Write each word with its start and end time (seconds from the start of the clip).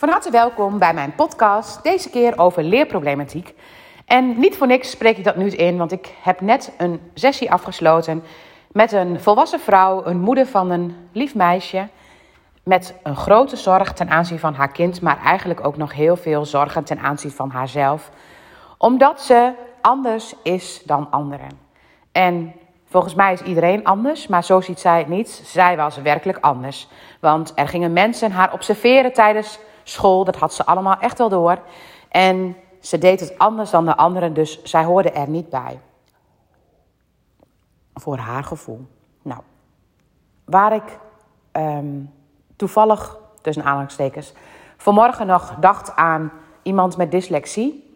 Van 0.00 0.08
harte 0.08 0.30
welkom 0.30 0.78
bij 0.78 0.94
mijn 0.94 1.14
podcast, 1.14 1.82
deze 1.82 2.10
keer 2.10 2.38
over 2.38 2.62
leerproblematiek. 2.62 3.54
En 4.04 4.38
niet 4.38 4.56
voor 4.56 4.66
niks 4.66 4.90
spreek 4.90 5.16
ik 5.16 5.24
dat 5.24 5.36
nu 5.36 5.50
in, 5.50 5.76
want 5.76 5.92
ik 5.92 6.14
heb 6.22 6.40
net 6.40 6.72
een 6.78 7.00
sessie 7.14 7.52
afgesloten 7.52 8.22
met 8.72 8.92
een 8.92 9.20
volwassen 9.20 9.60
vrouw, 9.60 10.04
een 10.04 10.20
moeder 10.20 10.46
van 10.46 10.70
een 10.70 10.96
lief 11.12 11.34
meisje, 11.34 11.88
met 12.62 12.94
een 13.02 13.16
grote 13.16 13.56
zorg 13.56 13.92
ten 13.92 14.10
aanzien 14.10 14.38
van 14.38 14.54
haar 14.54 14.72
kind, 14.72 15.00
maar 15.00 15.22
eigenlijk 15.24 15.66
ook 15.66 15.76
nog 15.76 15.92
heel 15.92 16.16
veel 16.16 16.44
zorgen 16.44 16.84
ten 16.84 16.98
aanzien 16.98 17.30
van 17.30 17.50
haarzelf, 17.50 18.10
omdat 18.78 19.22
ze 19.22 19.52
anders 19.80 20.34
is 20.42 20.82
dan 20.84 21.10
anderen. 21.10 21.48
En 22.12 22.52
volgens 22.84 23.14
mij 23.14 23.32
is 23.32 23.42
iedereen 23.42 23.84
anders, 23.84 24.26
maar 24.26 24.44
zo 24.44 24.60
ziet 24.60 24.80
zij 24.80 24.98
het 24.98 25.08
niet. 25.08 25.42
Zij 25.44 25.76
was 25.76 25.96
werkelijk 25.96 26.38
anders. 26.40 26.88
Want 27.20 27.52
er 27.54 27.68
gingen 27.68 27.92
mensen 27.92 28.32
haar 28.32 28.52
observeren 28.52 29.12
tijdens 29.12 29.58
school, 29.90 30.24
dat 30.24 30.36
had 30.36 30.54
ze 30.54 30.66
allemaal 30.66 30.98
echt 30.98 31.18
wel 31.18 31.28
door. 31.28 31.58
En 32.08 32.56
ze 32.80 32.98
deed 32.98 33.20
het 33.20 33.38
anders 33.38 33.70
dan 33.70 33.84
de 33.84 33.96
anderen, 33.96 34.34
dus 34.34 34.62
zij 34.62 34.84
hoorde 34.84 35.10
er 35.10 35.28
niet 35.28 35.48
bij. 35.48 35.80
Voor 37.94 38.16
haar 38.16 38.44
gevoel. 38.44 38.86
Nou, 39.22 39.40
waar 40.44 40.72
ik 40.72 40.98
ehm, 41.52 42.00
toevallig, 42.56 43.16
tussen 43.40 43.64
aanhalingstekens, 43.64 44.32
vanmorgen 44.76 45.26
nog 45.26 45.54
dacht 45.60 45.96
aan 45.96 46.32
iemand 46.62 46.96
met 46.96 47.10
dyslexie. 47.10 47.88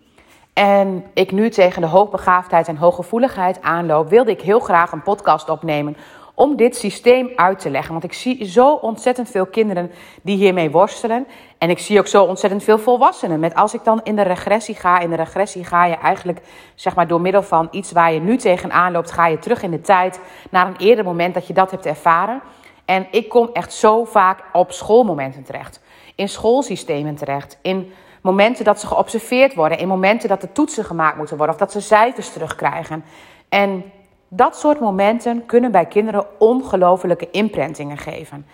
En 0.53 1.05
ik 1.15 1.33
nu 1.33 1.51
tegen 1.51 1.83
de 1.83 1.89
hoogbegaafdheid 1.89 2.69
en 2.69 2.77
hooggevoeligheid 2.77 3.63
aanloop, 3.63 4.09
wilde 4.09 4.31
ik 4.31 4.41
heel 4.41 4.61
graag 4.61 4.93
een 4.93 5.03
podcast 5.03 5.49
opnemen 5.49 5.97
om 6.35 6.57
dit 6.57 6.77
systeem 6.77 7.31
uit 7.37 7.59
te 7.59 7.71
leggen. 7.71 7.93
Want 7.93 8.05
ik 8.05 8.13
zie 8.13 8.45
zo 8.45 8.73
ontzettend 8.73 9.31
veel 9.31 9.47
kinderen 9.47 9.91
die 10.23 10.37
hiermee 10.37 10.71
worstelen. 10.71 11.27
En 11.59 11.71
ik 11.71 11.79
zie 11.79 11.99
ook 11.99 12.07
zo 12.07 12.25
ontzettend 12.25 12.63
veel 12.63 12.79
volwassenen. 12.79 13.41
Met 13.41 13.55
als 13.55 13.75
ik 13.75 13.85
dan 13.85 14.01
in 14.03 14.17
de 14.17 14.23
regressie 14.23 14.75
ga, 14.75 14.99
in 14.99 15.11
de 15.11 15.17
regressie 15.17 15.65
ga 15.65 15.85
je 15.85 15.95
eigenlijk, 15.95 16.41
zeg 16.75 16.95
maar 16.95 17.09
door 17.09 17.21
middel 17.21 17.43
van 17.43 17.69
iets 17.71 17.93
waar 17.93 18.13
je 18.13 18.21
nu 18.21 18.37
tegenaan 18.37 18.93
loopt, 18.93 19.11
ga 19.11 19.27
je 19.27 19.39
terug 19.39 19.63
in 19.63 19.71
de 19.71 19.81
tijd 19.81 20.21
naar 20.51 20.67
een 20.67 20.77
eerder 20.77 21.05
moment 21.05 21.35
dat 21.35 21.47
je 21.47 21.53
dat 21.53 21.71
hebt 21.71 21.87
ervaren. 21.87 22.41
En 22.85 23.07
ik 23.11 23.29
kom 23.29 23.51
echt 23.53 23.73
zo 23.73 24.05
vaak 24.05 24.45
op 24.53 24.73
schoolmomenten 24.73 25.43
terecht. 25.43 25.81
In 26.15 26.29
schoolsystemen 26.29 27.15
terecht. 27.15 27.59
In 27.63 27.93
momenten 28.21 28.65
dat 28.65 28.81
ze 28.81 28.87
geobserveerd 28.87 29.55
worden. 29.55 29.79
In 29.79 29.89
momenten 29.89 30.29
dat 30.29 30.41
de 30.41 30.53
toetsen 30.53 30.85
gemaakt 30.85 31.17
moeten 31.17 31.37
worden. 31.37 31.55
Of 31.55 31.61
dat 31.61 31.73
ze 31.73 31.81
cijfers 31.81 32.33
terugkrijgen. 32.33 33.05
En 33.49 33.85
dat 34.29 34.57
soort 34.57 34.81
momenten 34.81 35.47
kunnen 35.47 35.71
bij 35.71 35.87
kinderen 35.87 36.27
ongelofelijke 36.39 37.31
imprintingen 37.31 37.99
geven. 37.99 38.47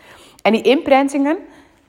En 0.43 0.53
die 0.53 0.62
imprintingen, 0.62 1.39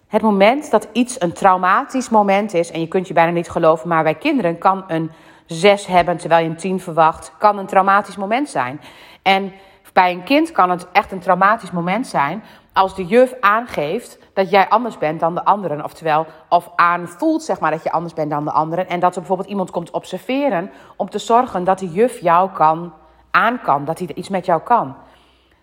het 0.07 0.21
moment 0.21 0.71
dat 0.71 0.87
iets 0.91 1.21
een 1.21 1.33
traumatisch 1.33 2.09
moment 2.09 2.53
is, 2.53 2.71
en 2.71 2.79
je 2.79 2.87
kunt 2.87 3.07
je 3.07 3.13
bijna 3.13 3.31
niet 3.31 3.49
geloven, 3.49 3.87
maar 3.87 4.03
bij 4.03 4.15
kinderen 4.15 4.57
kan 4.57 4.83
een 4.87 5.11
zes 5.45 5.85
hebben 5.85 6.17
terwijl 6.17 6.43
je 6.43 6.49
een 6.49 6.57
tien 6.57 6.79
verwacht, 6.79 7.33
kan 7.37 7.57
een 7.57 7.65
traumatisch 7.65 8.17
moment 8.17 8.49
zijn. 8.49 8.81
En 9.21 9.53
bij 9.93 10.11
een 10.11 10.23
kind 10.23 10.51
kan 10.51 10.69
het 10.69 10.87
echt 10.91 11.11
een 11.11 11.19
traumatisch 11.19 11.71
moment 11.71 12.07
zijn 12.07 12.43
als 12.73 12.95
de 12.95 13.05
juf 13.05 13.33
aangeeft 13.39 14.19
dat 14.33 14.49
jij 14.49 14.69
anders 14.69 14.97
bent 14.97 15.19
dan 15.19 15.35
de 15.35 15.45
anderen. 15.45 15.83
Oftewel, 15.83 16.25
of 16.49 16.71
aanvoelt 16.75 17.43
zeg 17.43 17.59
maar 17.59 17.71
dat 17.71 17.83
je 17.83 17.91
anders 17.91 18.13
bent 18.13 18.29
dan 18.29 18.45
de 18.45 18.51
anderen. 18.51 18.87
En 18.87 18.99
dat 18.99 19.13
er 19.13 19.19
bijvoorbeeld 19.19 19.49
iemand 19.49 19.71
komt 19.71 19.91
observeren 19.91 20.71
om 20.95 21.09
te 21.09 21.19
zorgen 21.19 21.63
dat 21.63 21.79
de 21.79 21.89
juf 21.89 22.19
jou 22.19 22.49
kan 22.51 22.93
aan 23.31 23.61
kan, 23.61 23.85
dat 23.85 23.99
hij 23.99 24.09
iets 24.15 24.29
met 24.29 24.45
jou 24.45 24.61
kan. 24.61 24.95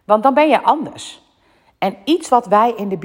Want 0.05 0.22
dan 0.22 0.34
ben 0.34 0.48
je 0.48 0.62
anders. 0.62 1.22
En 1.78 1.97
iets 2.05 2.28
wat 2.28 2.47
wij 2.47 2.72
in 2.77 2.88
de 2.88 2.98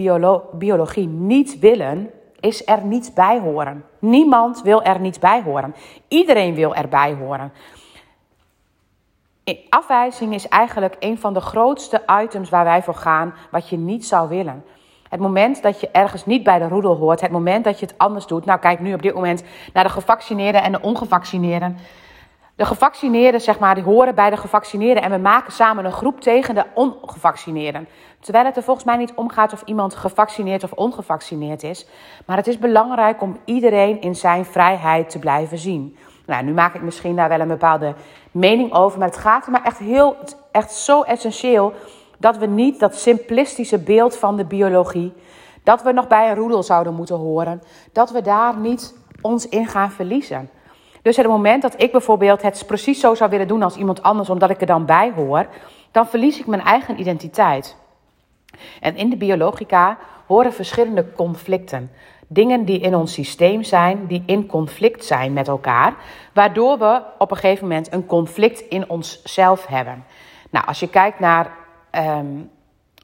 biologie 0.54 1.08
niet 1.08 1.60
willen, 1.60 2.10
is 2.40 2.68
er 2.68 2.84
niet 2.84 3.12
bij 3.16 3.40
horen. 3.40 3.86
Niemand 4.00 4.62
wil 4.62 4.84
er 4.84 5.00
niet 5.00 5.20
bij 5.20 5.42
horen. 5.42 5.76
Iedereen 6.08 6.56
wil 6.56 6.76
erbij 6.76 7.14
horen. 7.14 7.52
Afwijzing 9.70 10.34
is 10.34 10.48
eigenlijk 10.48 10.96
een 11.00 11.20
van 11.20 11.34
de 11.34 11.42
grootste 11.42 12.04
items 12.24 12.50
waar 12.50 12.64
wij 12.64 12.84
voor 12.84 12.96
gaan, 12.96 13.34
wat 13.52 13.70
je 13.70 13.78
niet 13.78 14.06
zou 14.06 14.30
willen. 14.30 14.64
Het 15.10 15.20
moment 15.20 15.62
dat 15.62 15.80
je 15.80 15.90
ergens 15.92 16.26
niet 16.26 16.44
bij 16.44 16.60
de 16.60 16.68
roedel 16.68 16.96
hoort, 16.96 17.22
het 17.22 17.32
moment 17.32 17.64
dat 17.64 17.80
je 17.80 17.86
het 17.86 17.98
anders 17.98 18.26
doet. 18.26 18.46
Nou, 18.46 18.60
kijk 18.60 18.80
nu 18.80 18.94
op 18.94 19.02
dit 19.02 19.14
moment 19.14 19.44
naar 19.74 19.84
de 19.84 19.90
gevaccineerden 19.90 20.64
en 20.64 20.72
de 20.72 20.82
ongevaccineerden. 20.82 21.78
De 22.56 22.66
gevaccineerden, 22.66 23.42
zeg 23.42 23.60
maar, 23.60 23.76
die 23.76 23.84
horen 23.84 24.16
bij 24.16 24.30
de 24.30 24.38
gevaccineerden. 24.38 25.04
En 25.04 25.12
we 25.12 25.18
maken 25.18 25.52
samen 25.52 25.86
een 25.86 25.92
groep 25.92 26.22
tegen 26.22 26.56
de 26.56 26.66
ongevaccineerden. 26.74 27.88
Terwijl 28.20 28.46
het 28.46 28.58
er 28.58 28.64
volgens 28.64 28.86
mij 28.86 28.98
niet 28.98 29.14
om 29.16 29.30
gaat 29.30 29.54
of 29.54 29.62
iemand 29.66 29.96
gevaccineerd 29.96 30.64
of 30.64 30.72
ongevaccineerd 30.72 31.64
is. 31.64 31.88
Maar 32.26 32.38
het 32.38 32.48
is 32.48 32.60
belangrijk 32.60 33.22
om 33.22 33.38
iedereen 33.46 34.02
in 34.02 34.16
zijn 34.16 34.46
vrijheid 34.46 35.10
te 35.10 35.20
blijven 35.20 35.58
zien. 35.58 35.98
Nou, 36.26 36.44
nu 36.44 36.54
maak 36.54 36.74
ik 36.74 36.82
misschien 36.82 37.16
daar 37.16 37.30
wel 37.30 37.40
een 37.40 37.48
bepaalde 37.48 37.94
mening 38.32 38.74
over. 38.74 39.00
Maar 39.00 39.08
het 39.08 39.18
gaat 39.18 39.46
er 39.46 39.52
maar 39.52 39.64
echt, 39.64 39.78
heel, 39.78 40.16
echt 40.52 40.72
zo 40.72 41.02
essentieel 41.02 41.74
dat 42.18 42.38
we 42.38 42.46
niet 42.46 42.80
dat 42.80 42.96
simplistische 42.96 43.80
beeld 43.80 44.18
van 44.18 44.38
de 44.38 44.46
biologie. 44.46 45.14
Dat 45.64 45.84
we 45.84 45.92
nog 45.92 46.08
bij 46.08 46.30
een 46.30 46.36
roedel 46.36 46.64
zouden 46.64 46.94
moeten 46.94 47.16
horen. 47.16 47.62
Dat 47.92 48.12
we 48.12 48.22
daar 48.22 48.58
niet 48.58 48.96
ons 49.22 49.50
in 49.50 49.68
gaan 49.68 49.92
verliezen. 49.92 50.50
Dus 51.04 51.18
het 51.18 51.28
moment 51.28 51.62
dat 51.62 51.82
ik 51.82 51.92
bijvoorbeeld 51.92 52.42
het 52.42 52.64
precies 52.68 53.00
zo 53.00 53.16
zou 53.16 53.30
willen 53.30 53.48
doen 53.48 53.64
als 53.64 53.76
iemand 53.76 54.04
anders, 54.04 54.30
omdat 54.30 54.50
ik 54.50 54.62
er 54.62 54.68
dan 54.68 54.86
bij 54.86 55.12
hoor, 55.16 55.48
dan 55.92 56.08
verlies 56.08 56.40
ik 56.40 56.46
mijn 56.46 56.62
eigen 56.62 57.00
identiteit. 57.00 57.76
En 58.80 58.96
in 58.96 59.10
de 59.10 59.18
biologica 59.18 59.98
horen 60.28 60.54
verschillende 60.54 61.14
conflicten. 61.14 61.92
Dingen 62.28 62.66
die 62.66 62.80
in 62.80 62.96
ons 62.96 63.14
systeem 63.14 63.64
zijn, 63.64 64.08
die 64.08 64.24
in 64.26 64.46
conflict 64.46 65.06
zijn 65.06 65.34
met 65.34 65.48
elkaar, 65.48 65.94
waardoor 66.34 66.78
we 66.80 67.02
op 67.18 67.32
een 67.32 67.38
gegeven 67.38 67.68
moment 67.68 67.94
een 67.94 68.06
conflict 68.06 68.60
in 68.60 68.90
onszelf 68.90 69.66
hebben. 69.66 70.06
Nou, 70.50 70.66
als 70.66 70.80
je 70.80 70.90
kijkt 70.90 71.20
naar 71.20 71.52
um, 71.92 72.50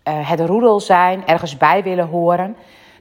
uh, 0.07 0.29
het 0.29 0.39
roedel 0.39 0.79
zijn, 0.79 1.27
ergens 1.27 1.57
bij 1.57 1.83
willen 1.83 2.07
horen, 2.07 2.55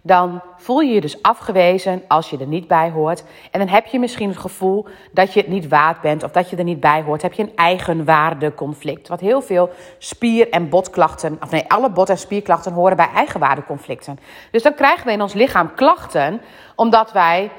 dan 0.08 0.40
voel 0.56 0.80
je 0.80 0.92
je 0.92 1.00
dus 1.00 1.22
afgewezen 1.22 2.02
als 2.08 2.30
je 2.30 2.38
er 2.38 2.46
niet 2.46 2.66
bij 2.66 2.90
hoort. 2.90 3.24
En 3.50 3.58
dan 3.58 3.68
heb 3.68 3.86
je 3.86 3.98
misschien 3.98 4.28
het 4.28 4.38
gevoel 4.38 4.86
dat 5.12 5.32
je 5.32 5.40
het 5.40 5.48
niet 5.48 5.68
waard 5.68 6.00
bent 6.00 6.22
of 6.22 6.30
dat 6.30 6.50
je 6.50 6.56
er 6.56 6.64
niet 6.64 6.80
bij 6.80 7.02
hoort. 7.02 7.22
Heb 7.22 7.32
je 7.32 7.42
een 7.42 7.56
eigenwaardeconflict. 7.56 9.08
Wat 9.08 9.20
heel 9.20 9.42
veel 9.42 9.70
spier- 9.98 10.50
en 10.50 10.68
botklachten, 10.68 11.38
of 11.42 11.50
nee, 11.50 11.64
alle 11.70 11.90
bot- 11.90 12.08
en 12.08 12.18
spierklachten 12.18 12.72
horen 12.72 12.96
bij 12.96 13.10
eigenwaardeconflicten. 13.14 14.18
Dus 14.50 14.62
dan 14.62 14.74
krijgen 14.74 15.06
we 15.06 15.12
in 15.12 15.22
ons 15.22 15.32
lichaam 15.32 15.74
klachten 15.74 16.40
omdat 16.76 17.12
wij 17.12 17.50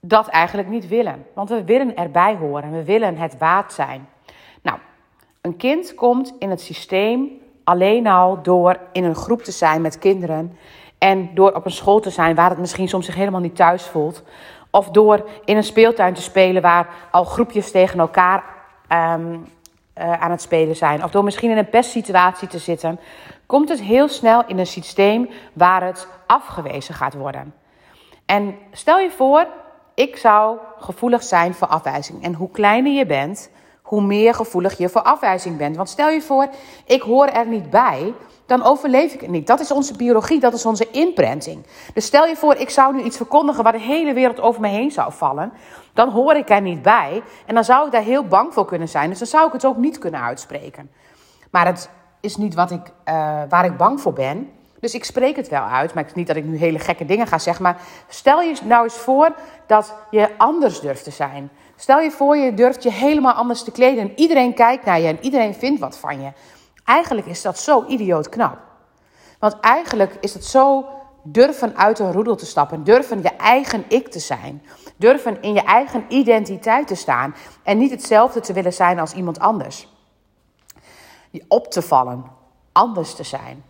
dat 0.00 0.28
eigenlijk 0.28 0.68
niet 0.68 0.88
willen. 0.88 1.26
Want 1.34 1.48
we 1.48 1.64
willen 1.64 1.96
erbij 1.96 2.36
horen, 2.36 2.72
we 2.72 2.84
willen 2.84 3.16
het 3.16 3.38
waard 3.38 3.72
zijn. 3.72 4.08
Nou, 4.62 4.78
een 5.40 5.56
kind 5.56 5.94
komt 5.94 6.34
in 6.38 6.50
het 6.50 6.60
systeem 6.60 7.40
alleen 7.64 8.06
al 8.06 8.42
door 8.42 8.76
in 8.92 9.04
een 9.04 9.14
groep 9.14 9.42
te 9.42 9.52
zijn 9.52 9.80
met 9.80 9.98
kinderen 9.98 10.56
en 11.02 11.30
door 11.34 11.52
op 11.52 11.64
een 11.64 11.70
school 11.70 12.00
te 12.00 12.10
zijn 12.10 12.34
waar 12.34 12.50
het 12.50 12.58
misschien 12.58 12.88
soms 12.88 13.06
zich 13.06 13.14
helemaal 13.14 13.40
niet 13.40 13.56
thuis 13.56 13.82
voelt. 13.82 14.22
Of 14.70 14.90
door 14.90 15.28
in 15.44 15.56
een 15.56 15.64
speeltuin 15.64 16.14
te 16.14 16.22
spelen 16.22 16.62
waar 16.62 16.88
al 17.10 17.24
groepjes 17.24 17.70
tegen 17.70 17.98
elkaar 17.98 18.44
um, 18.88 19.46
uh, 19.98 20.22
aan 20.22 20.30
het 20.30 20.42
spelen 20.42 20.76
zijn. 20.76 21.04
Of 21.04 21.10
door 21.10 21.24
misschien 21.24 21.50
in 21.50 21.56
een 21.58 21.68
pestsituatie 21.68 22.48
te 22.48 22.58
zitten. 22.58 23.00
Komt 23.46 23.68
het 23.68 23.80
heel 23.80 24.08
snel 24.08 24.42
in 24.46 24.58
een 24.58 24.66
systeem 24.66 25.28
waar 25.52 25.84
het 25.84 26.08
afgewezen 26.26 26.94
gaat 26.94 27.14
worden. 27.14 27.54
En 28.26 28.54
stel 28.72 28.98
je 28.98 29.10
voor, 29.10 29.46
ik 29.94 30.16
zou 30.16 30.58
gevoelig 30.78 31.22
zijn 31.22 31.54
voor 31.54 31.68
afwijzing. 31.68 32.22
En 32.22 32.34
hoe 32.34 32.50
kleiner 32.50 32.92
je 32.92 33.06
bent, 33.06 33.50
hoe 33.82 34.02
meer 34.02 34.34
gevoelig 34.34 34.78
je 34.78 34.88
voor 34.88 35.02
afwijzing 35.02 35.56
bent. 35.56 35.76
Want 35.76 35.88
stel 35.88 36.08
je 36.08 36.20
voor, 36.20 36.48
ik 36.86 37.02
hoor 37.02 37.26
er 37.26 37.46
niet 37.46 37.70
bij 37.70 38.14
dan 38.52 38.62
overleef 38.62 39.14
ik 39.14 39.20
het 39.20 39.30
niet. 39.30 39.46
Dat 39.46 39.60
is 39.60 39.70
onze 39.70 39.96
biologie, 39.96 40.40
dat 40.40 40.52
is 40.52 40.66
onze 40.66 40.90
imprinting. 40.90 41.66
Dus 41.94 42.04
stel 42.04 42.26
je 42.26 42.36
voor, 42.36 42.54
ik 42.54 42.70
zou 42.70 42.94
nu 42.94 43.02
iets 43.02 43.16
verkondigen 43.16 43.62
waar 43.62 43.72
de 43.72 43.80
hele 43.80 44.12
wereld 44.12 44.40
over 44.40 44.60
me 44.60 44.68
heen 44.68 44.90
zou 44.90 45.12
vallen. 45.12 45.52
Dan 45.92 46.08
hoor 46.08 46.34
ik 46.34 46.50
er 46.50 46.60
niet 46.60 46.82
bij. 46.82 47.22
En 47.46 47.54
dan 47.54 47.64
zou 47.64 47.86
ik 47.86 47.92
daar 47.92 48.02
heel 48.02 48.24
bang 48.24 48.54
voor 48.54 48.64
kunnen 48.64 48.88
zijn. 48.88 49.08
Dus 49.10 49.18
dan 49.18 49.28
zou 49.28 49.46
ik 49.46 49.52
het 49.52 49.64
ook 49.64 49.76
niet 49.76 49.98
kunnen 49.98 50.20
uitspreken. 50.20 50.90
Maar 51.50 51.66
het 51.66 51.90
is 52.20 52.36
niet 52.36 52.54
wat 52.54 52.70
ik, 52.70 52.80
uh, 52.80 53.40
waar 53.48 53.64
ik 53.64 53.76
bang 53.76 54.00
voor 54.00 54.12
ben. 54.12 54.50
Dus 54.80 54.94
ik 54.94 55.04
spreek 55.04 55.36
het 55.36 55.48
wel 55.48 55.62
uit. 55.62 55.94
Maar 55.94 56.02
het 56.02 56.12
is 56.12 56.18
niet 56.18 56.26
dat 56.26 56.36
ik 56.36 56.44
nu 56.44 56.56
hele 56.56 56.78
gekke 56.78 57.04
dingen 57.04 57.26
ga 57.26 57.38
zeggen. 57.38 57.62
Maar 57.62 57.80
stel 58.08 58.40
je 58.40 58.56
nou 58.64 58.84
eens 58.84 58.98
voor 58.98 59.34
dat 59.66 59.94
je 60.10 60.28
anders 60.36 60.80
durft 60.80 61.04
te 61.04 61.10
zijn. 61.10 61.50
Stel 61.76 62.00
je 62.00 62.10
voor, 62.10 62.36
je 62.36 62.54
durft 62.54 62.82
je 62.82 62.90
helemaal 62.90 63.32
anders 63.32 63.62
te 63.62 63.70
kleden. 63.70 64.02
En 64.02 64.12
iedereen 64.16 64.54
kijkt 64.54 64.84
naar 64.84 65.00
je 65.00 65.08
en 65.08 65.18
iedereen 65.20 65.54
vindt 65.54 65.80
wat 65.80 65.98
van 65.98 66.20
je. 66.20 66.30
Eigenlijk 66.84 67.26
is 67.26 67.42
dat 67.42 67.58
zo 67.58 67.84
idioot 67.86 68.28
knap. 68.28 68.58
Want 69.38 69.60
eigenlijk 69.60 70.16
is 70.20 70.34
het 70.34 70.44
zo 70.44 70.84
durven 71.22 71.76
uit 71.76 71.98
een 71.98 72.12
roedel 72.12 72.36
te 72.36 72.46
stappen, 72.46 72.84
durven 72.84 73.22
je 73.22 73.28
eigen 73.28 73.84
ik 73.88 74.08
te 74.08 74.18
zijn, 74.18 74.62
durven 74.96 75.42
in 75.42 75.54
je 75.54 75.62
eigen 75.62 76.04
identiteit 76.08 76.86
te 76.86 76.94
staan 76.94 77.34
en 77.62 77.78
niet 77.78 77.90
hetzelfde 77.90 78.40
te 78.40 78.52
willen 78.52 78.72
zijn 78.72 78.98
als 78.98 79.12
iemand 79.12 79.38
anders. 79.38 79.88
Je 81.30 81.44
op 81.48 81.66
te 81.70 81.82
vallen, 81.82 82.24
anders 82.72 83.14
te 83.14 83.22
zijn. 83.22 83.64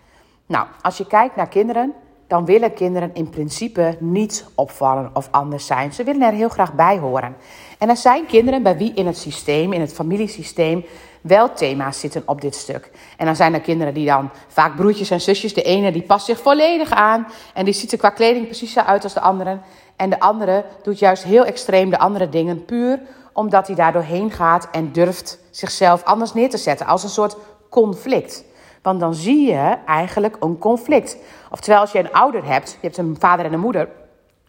Nou, 0.47 0.67
als 0.83 0.97
je 0.97 1.07
kijkt 1.07 1.37
naar 1.37 1.49
kinderen, 1.49 1.95
dan 2.27 2.45
willen 2.45 2.75
kinderen 2.75 3.15
in 3.15 3.31
principe 3.31 3.97
niet 4.01 4.47
opvallen 4.55 5.11
of 5.13 5.29
anders 5.31 5.67
zijn. 5.67 5.93
Ze 5.93 6.05
willen 6.05 6.23
er 6.23 6.33
heel 6.33 6.49
graag 6.49 6.75
bij 6.75 6.99
horen. 6.99 7.37
En 7.79 7.89
er 7.89 7.97
zijn 7.97 8.27
kinderen 8.27 8.63
bij 8.63 8.77
wie 8.77 8.95
in 8.95 9.07
het 9.07 9.19
systeem, 9.19 9.73
in 9.73 9.81
het 9.81 9.93
familiesysteem, 9.93 10.85
wel 11.23 11.53
thema's 11.53 12.01
zitten 12.01 12.23
op 12.27 12.41
dit 12.41 12.55
stuk. 12.55 12.91
En 13.17 13.27
dan 13.27 13.37
zijn 13.37 13.55
er 13.55 13.61
kinderen 13.61 13.95
die 13.95 14.07
dan, 14.07 14.31
vaak 14.49 14.77
broertjes 14.77 15.11
en 15.11 15.21
zusjes, 15.21 15.55
de 15.55 15.63
ene 15.63 15.93
die 15.93 16.03
past 16.03 16.27
zich 16.27 16.41
volledig 16.41 16.91
aan 16.91 17.27
en 17.55 17.65
die 17.65 17.75
ziet 17.75 17.93
er 17.93 17.99
qua 17.99 18.11
kleding 18.11 18.45
precies 18.45 18.73
zo 18.73 18.81
uit 18.81 19.05
als 19.05 19.15
de 19.15 19.21
anderen. 19.21 19.63
En 19.97 20.11
de 20.11 20.21
andere 20.21 20.65
doet 20.83 20.99
juist 20.99 21.23
heel 21.23 21.45
extreem 21.45 21.91
de 21.91 21.99
andere 21.99 22.29
dingen 22.29 22.65
puur 22.65 23.01
omdat 23.33 23.67
hij 23.67 23.77
daar 23.77 23.93
doorheen 23.93 24.31
gaat 24.31 24.69
en 24.73 24.93
durft 24.93 25.39
zichzelf 25.51 26.03
anders 26.03 26.35
neer 26.35 26.51
te 26.51 26.57
zetten 26.57 26.87
als 26.87 27.03
een 27.03 27.09
soort 27.09 27.37
conflict. 27.71 28.45
Want 28.83 29.01
dan 29.01 29.15
zie 29.15 29.47
je 29.47 29.77
eigenlijk 29.87 30.37
een 30.41 30.59
conflict. 30.59 31.17
Oftewel, 31.51 31.81
als 31.81 31.93
je 31.93 31.99
een 31.99 32.13
ouder 32.13 32.45
hebt, 32.45 32.71
je 32.71 32.87
hebt 32.87 32.97
een 32.97 33.17
vader 33.19 33.45
en 33.45 33.53
een 33.53 33.61
moeder, 33.61 33.89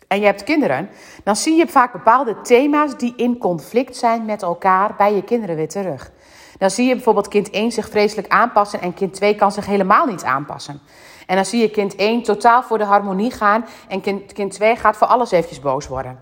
en 0.07 0.19
je 0.19 0.25
hebt 0.25 0.43
kinderen, 0.43 0.89
dan 1.23 1.35
zie 1.35 1.55
je 1.55 1.67
vaak 1.67 1.91
bepaalde 1.91 2.41
thema's 2.41 2.97
die 2.97 3.13
in 3.15 3.37
conflict 3.37 3.95
zijn 3.95 4.25
met 4.25 4.41
elkaar 4.41 4.95
bij 4.97 5.15
je 5.15 5.23
kinderen 5.23 5.55
weer 5.55 5.69
terug. 5.69 6.11
Dan 6.57 6.69
zie 6.69 6.87
je 6.87 6.93
bijvoorbeeld 6.93 7.27
kind 7.27 7.49
1 7.49 7.71
zich 7.71 7.89
vreselijk 7.89 8.27
aanpassen 8.27 8.81
en 8.81 8.93
kind 8.93 9.13
2 9.13 9.35
kan 9.35 9.51
zich 9.51 9.65
helemaal 9.65 10.05
niet 10.05 10.23
aanpassen. 10.23 10.81
En 11.27 11.35
dan 11.35 11.45
zie 11.45 11.61
je 11.61 11.69
kind 11.69 11.95
1 11.95 12.23
totaal 12.23 12.63
voor 12.63 12.77
de 12.77 12.83
harmonie 12.83 13.31
gaan 13.31 13.65
en 13.87 14.01
kind, 14.01 14.33
kind 14.33 14.51
2 14.51 14.75
gaat 14.75 14.97
voor 14.97 15.07
alles 15.07 15.31
eventjes 15.31 15.59
boos 15.59 15.87
worden. 15.87 16.19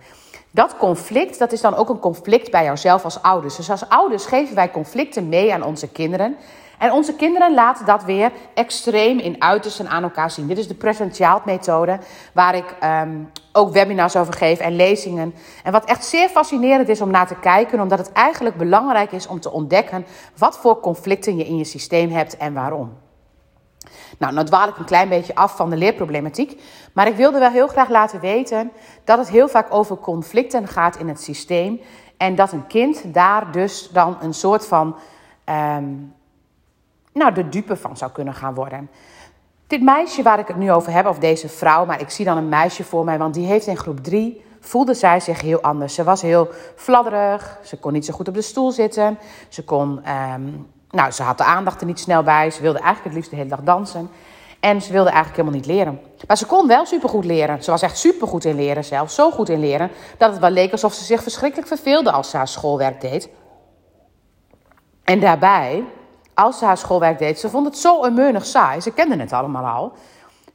Dat 0.52 0.78
conflict, 0.78 1.40
dat 1.40 1.52
is 1.52 1.62
dan 1.62 1.76
ook 1.76 1.90
een 1.90 2.00
conflict 2.00 2.52
bij 2.52 2.64
jouzelf 2.64 3.04
als 3.04 3.22
ouders. 3.22 3.56
Dus 3.56 3.70
als 3.70 3.90
ouders 3.90 4.26
geven 4.26 4.56
wij 4.56 4.72
conflicten 4.72 5.30
mee 5.30 5.54
aan 5.54 5.64
onze 5.64 5.88
kinderen. 5.88 6.36
En 6.82 6.92
onze 6.92 7.16
kinderen 7.16 7.54
laten 7.54 7.86
dat 7.86 8.04
weer 8.04 8.32
extreem 8.54 9.20
in 9.20 9.42
uitersten 9.42 9.90
aan 9.90 10.04
elkaar 10.04 10.32
zien. 10.32 10.48
Dit 10.48 10.58
is 10.58 10.68
de 10.68 10.74
Present 10.74 11.20
methode, 11.46 12.00
waar 12.34 12.56
ik 12.56 12.76
um, 12.84 13.32
ook 13.52 13.72
webinars 13.72 14.16
over 14.16 14.34
geef 14.34 14.60
en 14.60 14.76
lezingen. 14.76 15.34
En 15.64 15.72
wat 15.72 15.86
echt 15.86 16.06
zeer 16.06 16.30
fascinerend 16.30 16.90
is 16.90 17.02
om 17.02 17.12
naar 17.12 17.28
te 17.28 17.40
kijken, 17.40 17.80
omdat 17.80 17.98
het 17.98 18.12
eigenlijk 18.12 18.56
belangrijk 18.56 19.12
is 19.12 19.28
om 19.28 19.40
te 19.40 19.52
ontdekken 19.52 20.06
wat 20.38 20.58
voor 20.58 20.80
conflicten 20.80 21.38
je 21.38 21.46
in 21.46 21.58
je 21.58 21.64
systeem 21.64 22.10
hebt 22.10 22.38
en 22.38 22.54
waarom. 22.54 22.98
Nou, 24.18 24.34
nou 24.34 24.46
dwaal 24.46 24.68
ik 24.68 24.78
een 24.78 24.86
klein 24.86 25.10
beetje 25.10 25.36
af 25.36 25.56
van 25.56 25.70
de 25.70 25.78
leerproblematiek. 25.78 26.62
Maar 26.94 27.08
ik 27.08 27.16
wilde 27.16 27.40
wel 27.40 27.52
heel 27.52 27.68
graag 27.68 27.90
laten 27.90 28.20
weten 28.20 28.72
dat 29.04 29.18
het 29.18 29.30
heel 29.30 29.48
vaak 29.48 29.74
over 29.74 29.98
conflicten 29.98 30.68
gaat 30.68 30.96
in 30.96 31.08
het 31.08 31.22
systeem. 31.22 31.82
En 32.18 32.36
dat 32.36 32.52
een 32.52 32.68
kind 32.68 33.14
daar 33.14 33.52
dus 33.52 33.90
dan 33.90 34.18
een 34.22 34.34
soort 34.34 34.68
van 34.68 34.96
um, 35.46 36.14
nou, 37.14 37.34
de 37.34 37.50
dupe 37.50 37.76
van 37.76 37.98
zou 37.98 38.12
kunnen 38.12 38.34
gaan 38.34 38.54
worden. 38.54 38.90
Dit 39.68 39.82
meisje 39.82 40.22
waar 40.22 40.40
ik 40.40 40.48
het 40.48 40.58
nu 40.58 40.72
over 40.72 40.92
heb, 40.92 41.06
of 41.06 41.20
deze 41.20 41.50
vrouw, 41.50 41.86
maar 41.86 42.02
ik 42.02 42.10
zie 42.10 42.26
dan 42.26 42.38
een 42.38 42.50
meisje 42.50 42.84
voor 42.84 43.06
mij, 43.06 43.18
want 43.18 43.34
die 43.34 43.46
heeft 43.46 43.68
in 43.68 43.78
groep 43.78 44.04
3 44.04 44.44
voelde 44.60 44.94
zij 44.94 45.20
zich 45.20 45.42
heel 45.42 45.62
anders. 45.62 45.94
Ze 45.94 46.04
was 46.04 46.22
heel 46.22 46.50
fladderig, 46.76 47.60
ze 47.64 47.78
kon 47.78 47.94
niet 47.94 48.06
zo 48.06 48.14
goed 48.14 48.28
op 48.28 48.34
de 48.34 48.42
stoel 48.42 48.72
zitten, 48.72 49.20
ze 49.50 49.64
kon, 49.64 50.10
um, 50.34 50.68
nou, 50.90 51.12
ze 51.12 51.24
had 51.24 51.38
de 51.38 51.44
aandacht 51.44 51.82
er 51.82 51.88
niet 51.88 52.00
snel 52.00 52.24
bij, 52.24 52.52
ze 52.52 52.62
wilde 52.62 52.80
eigenlijk 52.80 53.08
het 53.08 53.16
liefst 53.16 53.30
de 53.30 53.36
hele 53.36 53.50
dag 53.50 53.62
dansen. 53.62 54.10
En 54.60 54.82
ze 54.82 54.92
wilde 54.92 55.10
eigenlijk 55.10 55.38
helemaal 55.38 55.60
niet 55.60 55.70
leren. 55.70 56.00
Maar 56.28 56.38
ze 56.38 56.46
kon 56.46 56.68
wel 56.68 56.86
supergoed 56.86 57.26
leren. 57.26 57.64
Ze 57.64 57.72
was 57.72 57.82
echt 57.82 57.98
supergoed 57.98 58.46
in 58.46 58.56
leren 58.56 58.84
zelf. 58.84 59.12
Zo 59.12 59.32
goed 59.32 59.50
in 59.50 59.60
leren 59.60 59.92
dat 60.18 60.32
het 60.32 60.40
wel 60.40 60.50
leek 60.50 60.72
alsof 60.72 60.94
ze 60.94 61.04
zich 61.04 61.22
verschrikkelijk 61.22 61.68
verveelde 61.68 62.12
als 62.12 62.30
ze 62.30 62.38
haar 62.38 62.48
schoolwerk 62.48 63.02
deed. 63.02 63.30
En 65.04 65.20
daarbij 65.20 65.84
als 66.42 66.58
ze 66.58 66.66
haar 66.66 66.78
schoolwerk 66.78 67.20
deed. 67.20 67.40
Ze 67.40 67.50
vond 67.50 67.66
het 67.66 67.78
zo 67.78 67.96
onmeunig 67.96 68.46
saai. 68.46 68.82
Ze 68.82 68.92
kenden 68.92 69.20
het 69.20 69.34
allemaal 69.34 69.66
al. 69.66 69.92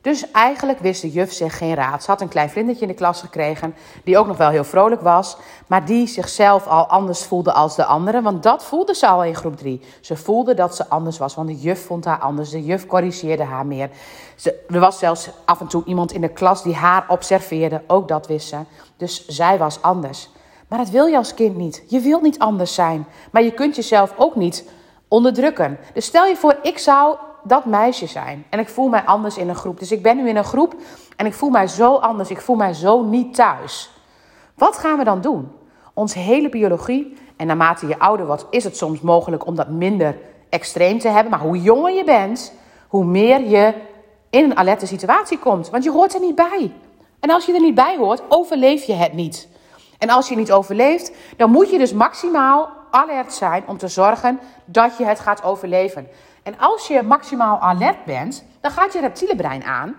Dus 0.01 0.31
eigenlijk 0.31 0.79
wist 0.79 1.03
de 1.03 1.11
juf 1.11 1.33
zich 1.33 1.59
geen 1.59 1.75
raad. 1.75 2.03
Ze 2.03 2.11
had 2.11 2.21
een 2.21 2.29
klein 2.29 2.51
vlindertje 2.51 2.83
in 2.83 2.89
de 2.89 2.95
klas 2.95 3.21
gekregen, 3.21 3.75
die 4.05 4.19
ook 4.19 4.27
nog 4.27 4.37
wel 4.37 4.49
heel 4.49 4.65
vrolijk 4.65 5.01
was, 5.01 5.37
maar 5.67 5.85
die 5.85 6.07
zichzelf 6.07 6.67
al 6.67 6.87
anders 6.87 7.25
voelde 7.25 7.53
als 7.53 7.77
de 7.77 7.85
anderen. 7.85 8.23
Want 8.23 8.43
dat 8.43 8.65
voelde 8.65 8.95
ze 8.95 9.07
al 9.07 9.25
in 9.25 9.35
groep 9.35 9.57
3. 9.57 9.81
Ze 10.01 10.17
voelde 10.17 10.55
dat 10.55 10.77
ze 10.77 10.89
anders 10.89 11.19
was, 11.19 11.35
want 11.35 11.49
de 11.49 11.55
juf 11.55 11.87
vond 11.87 12.05
haar 12.05 12.19
anders. 12.19 12.51
De 12.51 12.65
juf 12.65 12.87
corrigeerde 12.87 13.45
haar 13.45 13.67
meer. 13.67 13.91
Ze, 14.37 14.65
er 14.69 14.81
was 14.81 14.99
zelfs 14.99 15.29
af 15.45 15.61
en 15.61 15.67
toe 15.67 15.83
iemand 15.85 16.13
in 16.13 16.21
de 16.21 16.29
klas 16.29 16.63
die 16.63 16.75
haar 16.75 17.05
observeerde. 17.09 17.83
Ook 17.87 18.09
dat 18.09 18.27
wist 18.27 18.49
ze. 18.49 18.59
Dus 18.97 19.27
zij 19.27 19.59
was 19.59 19.83
anders. 19.83 20.31
Maar 20.69 20.79
dat 20.79 20.91
wil 20.91 21.07
je 21.07 21.17
als 21.17 21.35
kind 21.35 21.57
niet. 21.57 21.83
Je 21.89 22.01
wilt 22.01 22.23
niet 22.23 22.39
anders 22.39 22.75
zijn. 22.75 23.07
Maar 23.31 23.43
je 23.43 23.53
kunt 23.53 23.77
jezelf 23.77 24.13
ook 24.17 24.37
niet 24.37 24.65
onderdrukken. 25.09 25.79
Dus 25.95 26.05
stel 26.05 26.27
je 26.27 26.37
voor, 26.37 26.57
ik 26.63 26.79
zou 26.79 27.17
dat 27.43 27.65
meisje 27.65 28.07
zijn. 28.07 28.47
En 28.51 28.59
ik 28.59 28.69
voel 28.69 28.89
mij 28.89 29.03
anders 29.03 29.37
in 29.37 29.49
een 29.49 29.55
groep. 29.55 29.79
Dus 29.79 29.93
ik 29.93 30.03
ben 30.03 30.17
nu 30.17 30.29
in 30.29 30.37
een 30.37 30.45
groep 30.45 30.75
en 31.17 31.27
ik 31.27 31.35
voel 31.35 31.51
mij 31.51 31.67
zo 31.67 31.95
anders. 31.95 32.31
Ik 32.31 32.41
voel 32.41 32.57
mij 32.57 32.75
zo 32.75 33.03
niet 33.03 33.35
thuis. 33.35 33.91
Wat 34.55 34.79
gaan 34.79 34.99
we 34.99 35.05
dan 35.05 35.21
doen? 35.21 35.53
Onze 35.95 36.19
hele 36.19 36.49
biologie, 36.49 37.17
en 37.37 37.47
naarmate 37.47 37.87
je 37.87 37.99
ouder 37.99 38.27
wordt, 38.27 38.47
is 38.51 38.65
het 38.65 38.77
soms 38.77 39.01
mogelijk 39.01 39.47
om 39.47 39.55
dat 39.55 39.69
minder 39.69 40.19
extreem 40.49 40.99
te 40.99 41.09
hebben. 41.09 41.31
Maar 41.31 41.41
hoe 41.41 41.63
jonger 41.63 41.93
je 41.93 42.05
bent, 42.05 42.53
hoe 42.89 43.05
meer 43.05 43.49
je 43.49 43.75
in 44.31 44.45
een 44.45 44.57
alerte 44.57 44.87
situatie 44.87 45.39
komt. 45.39 45.71
Want 45.71 45.85
je 45.85 45.91
hoort 45.91 46.15
er 46.15 46.21
niet 46.21 46.35
bij. 46.35 46.73
En 47.21 47.31
als 47.31 47.47
je 47.47 47.53
er 47.53 47.61
niet 47.61 47.75
bij 47.75 47.97
hoort, 47.97 48.23
overleef 48.29 48.85
je 48.85 48.93
het 48.93 49.13
niet. 49.13 49.49
En 49.99 50.11
als 50.11 50.29
je 50.29 50.37
niet 50.37 50.53
overleeft, 50.53 51.13
dan 51.37 51.51
moet 51.51 51.71
je 51.71 51.79
dus 51.79 51.93
maximaal 51.93 52.69
alert 52.97 53.33
zijn 53.33 53.63
om 53.67 53.79
te 53.79 53.89
zorgen 53.89 54.41
dat 54.65 54.97
je 54.97 55.05
het 55.05 55.21
gaat 55.21 55.43
overleven. 55.43 56.09
En 56.43 56.59
als 56.59 56.87
je 56.87 57.03
maximaal 57.03 57.59
alert 57.61 58.05
bent, 58.05 58.45
dan 58.61 58.71
gaat 58.71 58.93
je 58.93 59.01
reptiele 59.01 59.37
brein 59.37 59.65
aan. 59.65 59.97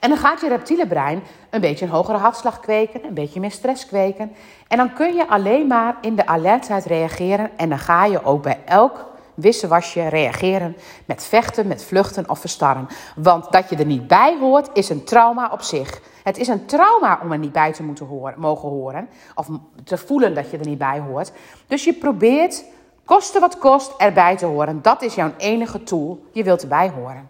En 0.00 0.08
dan 0.08 0.18
gaat 0.18 0.40
je 0.40 0.48
reptiele 0.48 0.86
brein 0.86 1.22
een 1.50 1.60
beetje 1.60 1.84
een 1.84 1.90
hogere 1.90 2.18
hartslag 2.18 2.60
kweken, 2.60 3.04
een 3.04 3.14
beetje 3.14 3.40
meer 3.40 3.50
stress 3.50 3.86
kweken. 3.86 4.32
En 4.68 4.76
dan 4.76 4.92
kun 4.92 5.14
je 5.14 5.28
alleen 5.28 5.66
maar 5.66 5.96
in 6.00 6.16
de 6.16 6.26
alertheid 6.26 6.84
reageren. 6.84 7.50
En 7.56 7.68
dan 7.68 7.78
ga 7.78 8.04
je 8.04 8.24
ook 8.24 8.42
bij 8.42 8.60
elk 8.64 9.09
wissewasje 9.40 10.08
reageren 10.08 10.76
met 11.04 11.24
vechten, 11.24 11.66
met 11.66 11.84
vluchten 11.84 12.28
of 12.30 12.38
verstarren. 12.38 12.88
Want 13.16 13.52
dat 13.52 13.68
je 13.68 13.76
er 13.76 13.86
niet 13.86 14.06
bij 14.06 14.36
hoort, 14.40 14.70
is 14.72 14.88
een 14.88 15.04
trauma 15.04 15.50
op 15.52 15.62
zich. 15.62 16.00
Het 16.22 16.38
is 16.38 16.48
een 16.48 16.66
trauma 16.66 17.20
om 17.22 17.32
er 17.32 17.38
niet 17.38 17.52
bij 17.52 17.72
te 17.72 17.82
moeten 17.82 18.06
horen, 18.06 18.40
mogen 18.40 18.68
horen. 18.68 19.08
Of 19.34 19.48
te 19.84 19.98
voelen 19.98 20.34
dat 20.34 20.50
je 20.50 20.58
er 20.58 20.66
niet 20.66 20.78
bij 20.78 20.98
hoort. 21.00 21.32
Dus 21.66 21.84
je 21.84 21.94
probeert, 21.94 22.64
koste 23.04 23.40
wat 23.40 23.58
kost, 23.58 23.92
erbij 23.98 24.36
te 24.36 24.46
horen. 24.46 24.82
Dat 24.82 25.02
is 25.02 25.14
jouw 25.14 25.32
enige 25.36 25.82
tool. 25.82 26.24
Je 26.32 26.44
wilt 26.44 26.62
erbij 26.62 26.90
horen. 26.90 27.28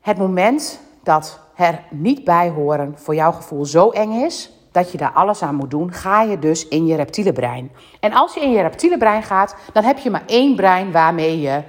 Het 0.00 0.18
moment 0.18 0.80
dat 1.02 1.40
er 1.56 1.82
niet 1.90 2.24
bij 2.24 2.48
horen 2.48 2.98
voor 2.98 3.14
jouw 3.14 3.32
gevoel 3.32 3.64
zo 3.64 3.90
eng 3.90 4.12
is, 4.12 4.52
dat 4.74 4.92
je 4.92 4.98
daar 4.98 5.12
alles 5.12 5.42
aan 5.42 5.54
moet 5.54 5.70
doen, 5.70 5.92
ga 5.92 6.22
je 6.22 6.38
dus 6.38 6.68
in 6.68 6.86
je 6.86 6.96
reptiele 6.96 7.32
brein. 7.32 7.70
En 8.00 8.12
als 8.12 8.34
je 8.34 8.40
in 8.40 8.50
je 8.50 8.60
reptiele 8.60 8.98
brein 8.98 9.22
gaat, 9.22 9.54
dan 9.72 9.84
heb 9.84 9.98
je 9.98 10.10
maar 10.10 10.22
één 10.26 10.56
brein 10.56 10.92
waarmee 10.92 11.40
je 11.40 11.62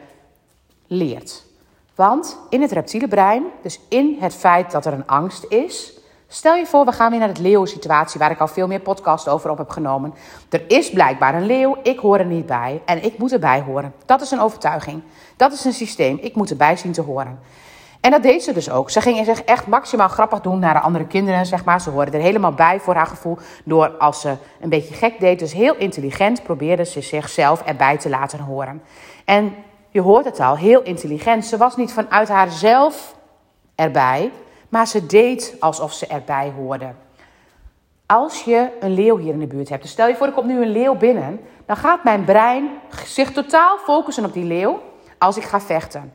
leert. 0.87 1.43
Want 1.95 2.39
in 2.49 2.61
het 2.61 2.71
reptiele 2.71 3.07
brein, 3.07 3.43
dus 3.61 3.79
in 3.89 4.17
het 4.19 4.33
feit 4.33 4.71
dat 4.71 4.85
er 4.85 4.93
een 4.93 5.07
angst 5.07 5.45
is. 5.49 5.99
Stel 6.27 6.55
je 6.55 6.65
voor, 6.65 6.85
we 6.85 6.91
gaan 6.91 7.09
weer 7.09 7.19
naar 7.19 7.27
het 7.27 7.39
leeuw-situatie, 7.39 8.19
waar 8.19 8.31
ik 8.31 8.39
al 8.39 8.47
veel 8.47 8.67
meer 8.67 8.79
podcasts 8.79 9.27
over 9.27 9.49
op 9.49 9.57
heb 9.57 9.69
genomen. 9.69 10.13
Er 10.49 10.63
is 10.67 10.89
blijkbaar 10.89 11.35
een 11.35 11.45
leeuw, 11.45 11.77
ik 11.83 11.99
hoor 11.99 12.17
er 12.17 12.25
niet 12.25 12.45
bij 12.45 12.81
en 12.85 13.03
ik 13.03 13.17
moet 13.17 13.31
erbij 13.31 13.61
horen. 13.61 13.93
Dat 14.05 14.21
is 14.21 14.31
een 14.31 14.41
overtuiging. 14.41 15.01
Dat 15.37 15.53
is 15.53 15.65
een 15.65 15.73
systeem. 15.73 16.17
Ik 16.21 16.35
moet 16.35 16.49
erbij 16.49 16.77
zien 16.77 16.91
te 16.91 17.01
horen. 17.01 17.39
En 18.05 18.11
dat 18.11 18.23
deed 18.23 18.43
ze 18.43 18.53
dus 18.53 18.69
ook. 18.69 18.89
Ze 18.89 19.01
ging 19.01 19.25
zich 19.25 19.43
echt 19.43 19.67
maximaal 19.67 20.07
grappig 20.07 20.41
doen 20.41 20.59
naar 20.59 20.73
de 20.73 20.79
andere 20.79 21.07
kinderen, 21.07 21.45
zeg 21.45 21.65
maar. 21.65 21.81
Ze 21.81 21.89
hoorden 21.89 22.13
er 22.13 22.19
helemaal 22.19 22.51
bij 22.51 22.79
voor 22.79 22.95
haar 22.95 23.07
gevoel. 23.07 23.37
Door 23.63 23.89
als 23.89 24.21
ze 24.21 24.35
een 24.59 24.69
beetje 24.69 24.93
gek 24.93 25.19
deed, 25.19 25.39
dus 25.39 25.53
heel 25.53 25.75
intelligent, 25.75 26.43
probeerde 26.43 26.85
ze 26.85 27.01
zichzelf 27.01 27.61
erbij 27.61 27.97
te 27.97 28.09
laten 28.09 28.39
horen. 28.39 28.81
En 29.25 29.55
je 29.89 30.01
hoort 30.01 30.25
het 30.25 30.39
al, 30.39 30.57
heel 30.57 30.81
intelligent. 30.81 31.45
Ze 31.45 31.57
was 31.57 31.75
niet 31.75 31.93
vanuit 31.93 32.29
haarzelf 32.29 33.15
erbij, 33.75 34.31
maar 34.69 34.87
ze 34.87 35.05
deed 35.05 35.55
alsof 35.59 35.93
ze 35.93 36.07
erbij 36.07 36.53
hoorde. 36.57 36.91
Als 38.05 38.43
je 38.43 38.69
een 38.79 38.93
leeuw 38.93 39.17
hier 39.17 39.33
in 39.33 39.39
de 39.39 39.47
buurt 39.47 39.69
hebt, 39.69 39.81
dus 39.81 39.91
stel 39.91 40.07
je 40.07 40.15
voor, 40.15 40.27
er 40.27 40.33
komt 40.33 40.47
nu 40.47 40.61
een 40.61 40.71
leeuw 40.71 40.95
binnen, 40.95 41.39
dan 41.65 41.77
gaat 41.77 42.03
mijn 42.03 42.23
brein 42.23 42.69
zich 43.05 43.31
totaal 43.31 43.77
focussen 43.77 44.25
op 44.25 44.33
die 44.33 44.45
leeuw 44.45 44.81
als 45.17 45.37
ik 45.37 45.43
ga 45.43 45.61
vechten. 45.61 46.13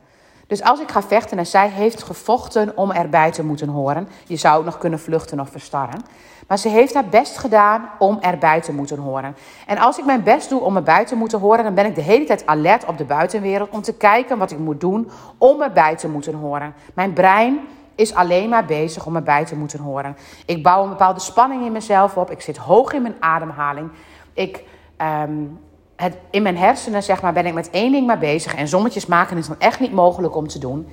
Dus 0.51 0.63
als 0.63 0.79
ik 0.79 0.91
ga 0.91 1.01
vechten 1.01 1.37
en 1.37 1.45
zij 1.45 1.69
heeft 1.69 2.03
gevochten 2.03 2.77
om 2.77 2.91
erbij 2.91 3.31
te 3.31 3.43
moeten 3.43 3.67
horen, 3.67 4.07
je 4.27 4.35
zou 4.35 4.65
nog 4.65 4.77
kunnen 4.77 4.99
vluchten 4.99 5.39
of 5.39 5.49
verstarren. 5.49 6.01
Maar 6.47 6.57
ze 6.57 6.69
heeft 6.69 6.93
haar 6.93 7.05
best 7.05 7.37
gedaan 7.37 7.89
om 7.99 8.17
erbij 8.19 8.61
te 8.61 8.73
moeten 8.73 8.97
horen. 8.97 9.35
En 9.67 9.77
als 9.77 9.97
ik 9.97 10.05
mijn 10.05 10.23
best 10.23 10.49
doe 10.49 10.61
om 10.61 10.75
erbij 10.75 11.05
te 11.05 11.15
moeten 11.15 11.39
horen, 11.39 11.63
dan 11.63 11.73
ben 11.73 11.85
ik 11.85 11.95
de 11.95 12.01
hele 12.01 12.25
tijd 12.25 12.45
alert 12.45 12.85
op 12.85 12.97
de 12.97 13.03
buitenwereld 13.03 13.69
om 13.69 13.81
te 13.81 13.93
kijken 13.93 14.37
wat 14.37 14.51
ik 14.51 14.57
moet 14.57 14.79
doen 14.79 15.09
om 15.37 15.61
erbij 15.61 15.95
te 15.95 16.07
moeten 16.09 16.33
horen. 16.33 16.73
Mijn 16.93 17.13
brein 17.13 17.59
is 17.95 18.13
alleen 18.13 18.49
maar 18.49 18.65
bezig 18.65 19.05
om 19.05 19.15
erbij 19.15 19.45
te 19.45 19.55
moeten 19.55 19.79
horen. 19.79 20.17
Ik 20.45 20.63
bouw 20.63 20.83
een 20.83 20.89
bepaalde 20.89 21.19
spanning 21.19 21.65
in 21.65 21.71
mezelf 21.71 22.17
op. 22.17 22.31
Ik 22.31 22.41
zit 22.41 22.57
hoog 22.57 22.93
in 22.93 23.01
mijn 23.01 23.15
ademhaling. 23.19 23.91
Ik 24.33 24.63
um, 24.97 25.59
het, 26.01 26.17
in 26.29 26.41
mijn 26.41 26.57
hersenen 26.57 27.03
zeg 27.03 27.21
maar, 27.21 27.33
ben 27.33 27.45
ik 27.45 27.53
met 27.53 27.69
één 27.69 27.91
ding 27.91 28.07
maar 28.07 28.19
bezig. 28.19 28.55
En 28.55 28.67
sommetjes 28.67 29.05
maken 29.05 29.37
is 29.37 29.47
dan 29.47 29.59
echt 29.59 29.79
niet 29.79 29.93
mogelijk 29.93 30.35
om 30.35 30.47
te 30.47 30.59
doen. 30.59 30.87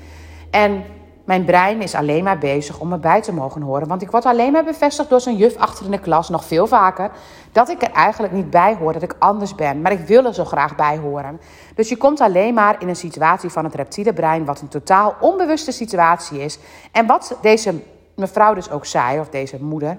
En 0.50 0.84
mijn 1.24 1.44
brein 1.44 1.82
is 1.82 1.94
alleen 1.94 2.24
maar 2.24 2.38
bezig 2.38 2.80
om 2.80 2.88
me 2.88 2.98
bij 2.98 3.22
te 3.22 3.32
mogen 3.32 3.62
horen. 3.62 3.88
Want 3.88 4.02
ik 4.02 4.10
word 4.10 4.24
alleen 4.24 4.52
maar 4.52 4.64
bevestigd 4.64 5.08
door 5.08 5.20
zo'n 5.20 5.36
juf 5.36 5.56
achter 5.56 5.84
in 5.84 5.90
de 5.90 5.98
klas, 5.98 6.28
nog 6.28 6.44
veel 6.44 6.66
vaker, 6.66 7.10
dat 7.52 7.68
ik 7.68 7.82
er 7.82 7.90
eigenlijk 7.90 8.32
niet 8.32 8.50
bij 8.50 8.74
hoor, 8.74 8.92
dat 8.92 9.02
ik 9.02 9.14
anders 9.18 9.54
ben. 9.54 9.80
Maar 9.80 9.92
ik 9.92 10.06
wil 10.06 10.24
er 10.24 10.34
zo 10.34 10.44
graag 10.44 10.76
bij 10.76 10.98
horen. 10.98 11.40
Dus 11.74 11.88
je 11.88 11.96
komt 11.96 12.20
alleen 12.20 12.54
maar 12.54 12.76
in 12.82 12.88
een 12.88 12.96
situatie 12.96 13.50
van 13.50 13.64
het 13.64 13.74
reptiele 13.74 14.12
brein, 14.12 14.44
wat 14.44 14.60
een 14.60 14.68
totaal 14.68 15.14
onbewuste 15.20 15.72
situatie 15.72 16.40
is. 16.40 16.58
En 16.92 17.06
wat 17.06 17.38
deze 17.42 17.74
mevrouw 18.14 18.54
dus 18.54 18.70
ook 18.70 18.86
zei, 18.86 19.20
of 19.20 19.28
deze 19.28 19.62
moeder. 19.62 19.98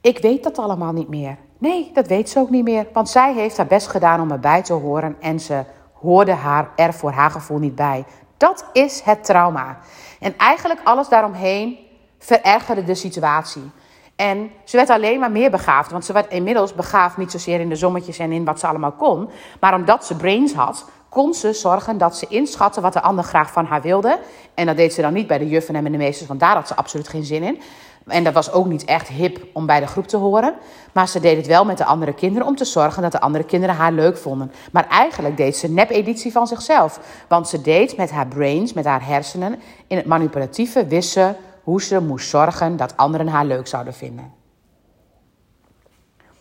Ik 0.00 0.18
weet 0.18 0.42
dat 0.42 0.58
allemaal 0.58 0.92
niet 0.92 1.08
meer. 1.08 1.36
Nee, 1.58 1.90
dat 1.94 2.06
weet 2.06 2.30
ze 2.30 2.38
ook 2.38 2.50
niet 2.50 2.64
meer. 2.64 2.86
Want 2.92 3.08
zij 3.08 3.34
heeft 3.34 3.56
haar 3.56 3.66
best 3.66 3.86
gedaan 3.86 4.20
om 4.20 4.30
erbij 4.30 4.62
te 4.62 4.72
horen 4.72 5.16
en 5.20 5.40
ze 5.40 5.64
hoorde 5.92 6.32
haar 6.32 6.70
er 6.76 6.94
voor 6.94 7.10
haar 7.10 7.30
gevoel 7.30 7.58
niet 7.58 7.74
bij. 7.74 8.04
Dat 8.36 8.64
is 8.72 9.00
het 9.00 9.24
trauma. 9.24 9.78
En 10.20 10.34
eigenlijk 10.36 10.80
alles 10.84 11.08
daaromheen 11.08 11.78
verergerde 12.18 12.84
de 12.84 12.94
situatie. 12.94 13.70
En 14.16 14.50
ze 14.64 14.76
werd 14.76 14.90
alleen 14.90 15.20
maar 15.20 15.30
meer 15.30 15.50
begaafd. 15.50 15.90
Want 15.90 16.04
ze 16.04 16.12
werd 16.12 16.30
inmiddels 16.30 16.74
begaafd 16.74 17.16
niet 17.16 17.30
zozeer 17.30 17.60
in 17.60 17.68
de 17.68 17.76
sommetjes 17.76 18.18
en 18.18 18.32
in 18.32 18.44
wat 18.44 18.60
ze 18.60 18.66
allemaal 18.66 18.92
kon. 18.92 19.28
Maar 19.60 19.74
omdat 19.74 20.06
ze 20.06 20.16
brains 20.16 20.54
had, 20.54 20.84
kon 21.08 21.34
ze 21.34 21.52
zorgen 21.52 21.98
dat 21.98 22.16
ze 22.16 22.26
inschatte 22.28 22.80
wat 22.80 22.92
de 22.92 23.02
ander 23.02 23.24
graag 23.24 23.52
van 23.52 23.64
haar 23.64 23.82
wilde. 23.82 24.18
En 24.54 24.66
dat 24.66 24.76
deed 24.76 24.92
ze 24.92 25.00
dan 25.00 25.12
niet 25.12 25.26
bij 25.26 25.38
de 25.38 25.48
juffen 25.48 25.74
en 25.74 25.84
de 25.84 25.90
meesters, 25.90 26.28
want 26.28 26.40
daar 26.40 26.54
had 26.54 26.68
ze 26.68 26.76
absoluut 26.76 27.08
geen 27.08 27.24
zin 27.24 27.42
in. 27.42 27.60
En 28.06 28.24
dat 28.24 28.32
was 28.32 28.52
ook 28.52 28.66
niet 28.66 28.84
echt 28.84 29.08
hip 29.08 29.46
om 29.52 29.66
bij 29.66 29.80
de 29.80 29.86
groep 29.86 30.06
te 30.06 30.16
horen. 30.16 30.54
Maar 30.92 31.08
ze 31.08 31.20
deed 31.20 31.36
het 31.36 31.46
wel 31.46 31.64
met 31.64 31.78
de 31.78 31.84
andere 31.84 32.14
kinderen 32.14 32.46
om 32.46 32.56
te 32.56 32.64
zorgen 32.64 33.02
dat 33.02 33.12
de 33.12 33.20
andere 33.20 33.44
kinderen 33.44 33.74
haar 33.74 33.92
leuk 33.92 34.16
vonden. 34.16 34.52
Maar 34.72 34.88
eigenlijk 34.88 35.36
deed 35.36 35.56
ze 35.56 35.66
een 35.66 35.74
nep-editie 35.74 36.32
van 36.32 36.46
zichzelf. 36.46 37.00
Want 37.28 37.48
ze 37.48 37.60
deed 37.60 37.96
met 37.96 38.10
haar 38.10 38.26
brains, 38.26 38.72
met 38.72 38.84
haar 38.84 39.06
hersenen, 39.06 39.60
in 39.86 39.96
het 39.96 40.06
manipulatieve 40.06 40.86
wissen 40.86 41.36
hoe 41.62 41.82
ze 41.82 42.00
moest 42.00 42.28
zorgen 42.28 42.76
dat 42.76 42.96
anderen 42.96 43.28
haar 43.28 43.44
leuk 43.44 43.66
zouden 43.66 43.94
vinden. 43.94 44.32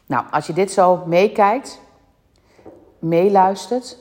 Nou, 0.06 0.26
als 0.32 0.48
je 0.48 0.54
dit 0.54 0.72
zo 0.72 1.04
meekijkt, 1.06 1.80
meeluistert, 3.00 3.98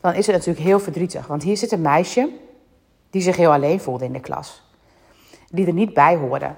dan 0.00 0.14
is 0.14 0.26
het 0.26 0.36
natuurlijk 0.36 0.64
heel 0.66 0.80
verdrietig. 0.80 1.26
Want 1.26 1.42
hier 1.42 1.56
zit 1.56 1.72
een 1.72 1.80
meisje 1.80 2.28
die 3.10 3.22
zich 3.22 3.36
heel 3.36 3.52
alleen 3.52 3.80
voelde 3.80 4.04
in 4.04 4.12
de 4.12 4.20
klas 4.20 4.62
die 5.52 5.66
er 5.66 5.72
niet 5.72 5.94
bij 5.94 6.16
hoorde. 6.16 6.50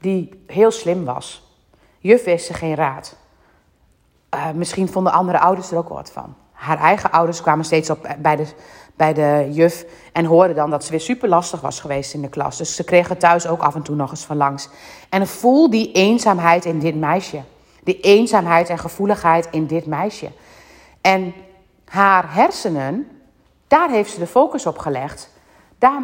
Die 0.00 0.44
heel 0.46 0.70
slim 0.70 1.04
was. 1.04 1.42
Juf 1.98 2.24
wist 2.24 2.46
ze 2.46 2.54
geen 2.54 2.74
raad. 2.74 3.16
Uh, 4.34 4.50
misschien 4.50 4.88
vonden 4.88 5.12
andere 5.12 5.38
ouders 5.38 5.70
er 5.70 5.78
ook 5.78 5.88
wat 5.88 6.12
van. 6.12 6.34
Haar 6.52 6.78
eigen 6.78 7.10
ouders 7.10 7.42
kwamen 7.42 7.64
steeds 7.64 7.90
op 7.90 8.16
bij 8.18 8.36
de, 8.36 8.46
bij 8.94 9.12
de 9.12 9.48
juf 9.50 9.84
en 10.12 10.24
hoorden 10.24 10.56
dan 10.56 10.70
dat 10.70 10.84
ze 10.84 10.90
weer 10.90 11.00
super 11.00 11.28
lastig 11.28 11.60
was 11.60 11.80
geweest 11.80 12.14
in 12.14 12.22
de 12.22 12.28
klas. 12.28 12.56
Dus 12.56 12.76
ze 12.76 12.84
kregen 12.84 13.18
thuis 13.18 13.46
ook 13.46 13.62
af 13.62 13.74
en 13.74 13.82
toe 13.82 13.96
nog 13.96 14.10
eens 14.10 14.24
van 14.24 14.36
langs. 14.36 14.68
En 15.08 15.26
voel 15.26 15.70
die 15.70 15.92
eenzaamheid 15.92 16.64
in 16.64 16.78
dit 16.78 16.94
meisje. 16.94 17.40
Die 17.84 18.00
eenzaamheid 18.00 18.68
en 18.68 18.78
gevoeligheid 18.78 19.48
in 19.50 19.66
dit 19.66 19.86
meisje. 19.86 20.30
En 21.00 21.34
haar 21.84 22.34
hersenen, 22.34 23.08
daar 23.68 23.90
heeft 23.90 24.10
ze 24.10 24.18
de 24.18 24.26
focus 24.26 24.66
op 24.66 24.78
gelegd. 24.78 25.34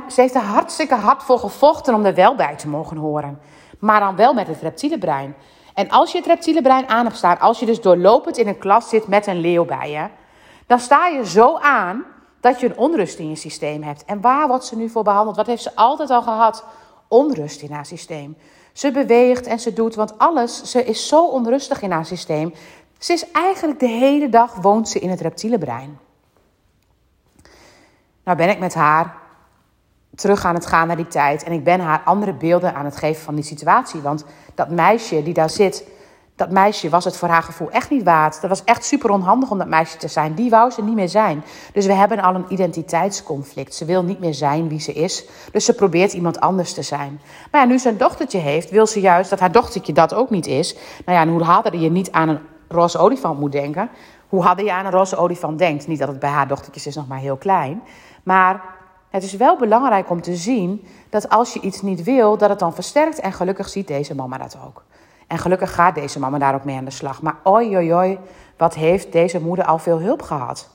Ze 0.08 0.20
heeft 0.20 0.34
er 0.34 0.40
hartstikke 0.40 0.94
hard 0.94 1.22
voor 1.22 1.38
gevochten 1.38 1.94
om 1.94 2.04
er 2.04 2.14
wel 2.14 2.34
bij 2.34 2.56
te 2.56 2.68
mogen 2.68 2.96
horen. 2.96 3.40
Maar 3.78 4.00
dan 4.00 4.16
wel 4.16 4.34
met 4.34 4.46
het 4.46 4.60
reptiele 4.60 4.98
brein. 4.98 5.34
En 5.74 5.90
als 5.90 6.12
je 6.12 6.18
het 6.18 6.26
reptiele 6.26 6.62
brein 6.62 6.88
aan 6.88 7.04
hebt 7.04 7.16
staan, 7.16 7.40
als 7.40 7.58
je 7.58 7.66
dus 7.66 7.80
doorlopend 7.80 8.38
in 8.38 8.48
een 8.48 8.58
klas 8.58 8.88
zit 8.88 9.06
met 9.06 9.26
een 9.26 9.40
leeuw 9.40 9.64
bij 9.64 9.90
je, 9.90 10.08
dan 10.66 10.78
sta 10.78 11.06
je 11.06 11.26
zo 11.26 11.56
aan 11.56 12.04
dat 12.40 12.60
je 12.60 12.66
een 12.66 12.76
onrust 12.76 13.18
in 13.18 13.28
je 13.28 13.36
systeem 13.36 13.82
hebt. 13.82 14.04
En 14.04 14.20
waar 14.20 14.48
wordt 14.48 14.64
ze 14.64 14.76
nu 14.76 14.88
voor 14.88 15.02
behandeld? 15.02 15.36
Wat 15.36 15.46
heeft 15.46 15.62
ze 15.62 15.76
altijd 15.76 16.10
al 16.10 16.22
gehad? 16.22 16.64
Onrust 17.08 17.62
in 17.62 17.72
haar 17.72 17.86
systeem. 17.86 18.36
Ze 18.72 18.90
beweegt 18.90 19.46
en 19.46 19.60
ze 19.60 19.72
doet, 19.72 19.94
want 19.94 20.18
alles, 20.18 20.62
ze 20.62 20.84
is 20.84 21.08
zo 21.08 21.26
onrustig 21.26 21.82
in 21.82 21.90
haar 21.90 22.06
systeem. 22.06 22.54
Ze 22.98 23.12
is 23.12 23.30
eigenlijk 23.30 23.80
de 23.80 23.86
hele 23.86 24.28
dag 24.28 24.54
woont 24.54 24.88
ze 24.88 24.98
in 24.98 25.10
het 25.10 25.20
reptiele 25.20 25.58
brein. 25.58 25.98
Nou 28.24 28.36
ben 28.36 28.48
ik 28.48 28.58
met 28.58 28.74
haar 28.74 29.21
terug 30.14 30.44
aan 30.44 30.54
het 30.54 30.66
gaan 30.66 30.86
naar 30.86 30.96
die 30.96 31.08
tijd. 31.08 31.42
En 31.42 31.52
ik 31.52 31.64
ben 31.64 31.80
haar 31.80 32.02
andere 32.04 32.32
beelden 32.32 32.74
aan 32.74 32.84
het 32.84 32.96
geven 32.96 33.22
van 33.22 33.34
die 33.34 33.44
situatie. 33.44 34.00
Want 34.00 34.24
dat 34.54 34.70
meisje 34.70 35.22
die 35.22 35.34
daar 35.34 35.50
zit, 35.50 35.86
dat 36.36 36.50
meisje 36.50 36.88
was 36.88 37.04
het 37.04 37.16
voor 37.16 37.28
haar 37.28 37.42
gevoel 37.42 37.70
echt 37.70 37.90
niet 37.90 38.02
waard. 38.02 38.40
Dat 38.40 38.50
was 38.50 38.64
echt 38.64 38.84
super 38.84 39.10
onhandig 39.10 39.50
om 39.50 39.58
dat 39.58 39.68
meisje 39.68 39.96
te 39.96 40.08
zijn. 40.08 40.34
Die 40.34 40.50
wou 40.50 40.70
ze 40.70 40.82
niet 40.82 40.94
meer 40.94 41.08
zijn. 41.08 41.44
Dus 41.72 41.86
we 41.86 41.92
hebben 41.92 42.20
al 42.20 42.34
een 42.34 42.44
identiteitsconflict. 42.48 43.74
Ze 43.74 43.84
wil 43.84 44.02
niet 44.02 44.18
meer 44.18 44.34
zijn 44.34 44.68
wie 44.68 44.80
ze 44.80 44.92
is. 44.92 45.24
Dus 45.52 45.64
ze 45.64 45.74
probeert 45.74 46.12
iemand 46.12 46.40
anders 46.40 46.72
te 46.72 46.82
zijn. 46.82 47.20
Maar 47.50 47.60
ja, 47.60 47.66
nu 47.66 47.78
ze 47.78 47.88
een 47.88 47.98
dochtertje 47.98 48.38
heeft, 48.38 48.70
wil 48.70 48.86
ze 48.86 49.00
juist 49.00 49.30
dat 49.30 49.40
haar 49.40 49.52
dochtertje 49.52 49.92
dat 49.92 50.14
ook 50.14 50.30
niet 50.30 50.46
is. 50.46 50.74
Nou 51.04 51.18
ja, 51.18 51.24
en 51.24 51.28
hoe 51.28 51.42
harder 51.42 51.76
je 51.76 51.90
niet 51.90 52.12
aan 52.12 52.28
een 52.28 52.40
roze 52.68 52.98
olifant 52.98 53.40
moet 53.40 53.52
denken, 53.52 53.90
hoe 54.28 54.42
harder 54.42 54.64
je 54.64 54.72
aan 54.72 54.84
een 54.84 54.92
roze 54.92 55.16
olifant 55.16 55.58
denkt. 55.58 55.86
Niet 55.86 55.98
dat 55.98 56.08
het 56.08 56.18
bij 56.18 56.30
haar 56.30 56.48
dochtertjes 56.48 56.86
is 56.86 56.96
nog 56.96 57.08
maar 57.08 57.18
heel 57.18 57.36
klein. 57.36 57.82
Maar 58.22 58.62
het 59.12 59.22
is 59.22 59.32
wel 59.32 59.56
belangrijk 59.56 60.10
om 60.10 60.22
te 60.22 60.36
zien 60.36 60.86
dat 61.10 61.28
als 61.28 61.52
je 61.52 61.60
iets 61.60 61.82
niet 61.82 62.02
wil, 62.02 62.36
dat 62.36 62.48
het 62.48 62.58
dan 62.58 62.74
versterkt. 62.74 63.20
En 63.20 63.32
gelukkig 63.32 63.68
ziet 63.68 63.86
deze 63.86 64.14
mama 64.14 64.38
dat 64.38 64.56
ook. 64.66 64.84
En 65.26 65.38
gelukkig 65.38 65.74
gaat 65.74 65.94
deze 65.94 66.18
mama 66.18 66.38
daar 66.38 66.54
ook 66.54 66.64
mee 66.64 66.76
aan 66.76 66.84
de 66.84 66.90
slag. 66.90 67.22
Maar 67.22 67.36
oi, 67.42 67.76
oi, 67.76 67.94
oi, 67.94 68.18
wat 68.56 68.74
heeft 68.74 69.12
deze 69.12 69.40
moeder 69.40 69.64
al 69.64 69.78
veel 69.78 70.00
hulp 70.00 70.22
gehad? 70.22 70.68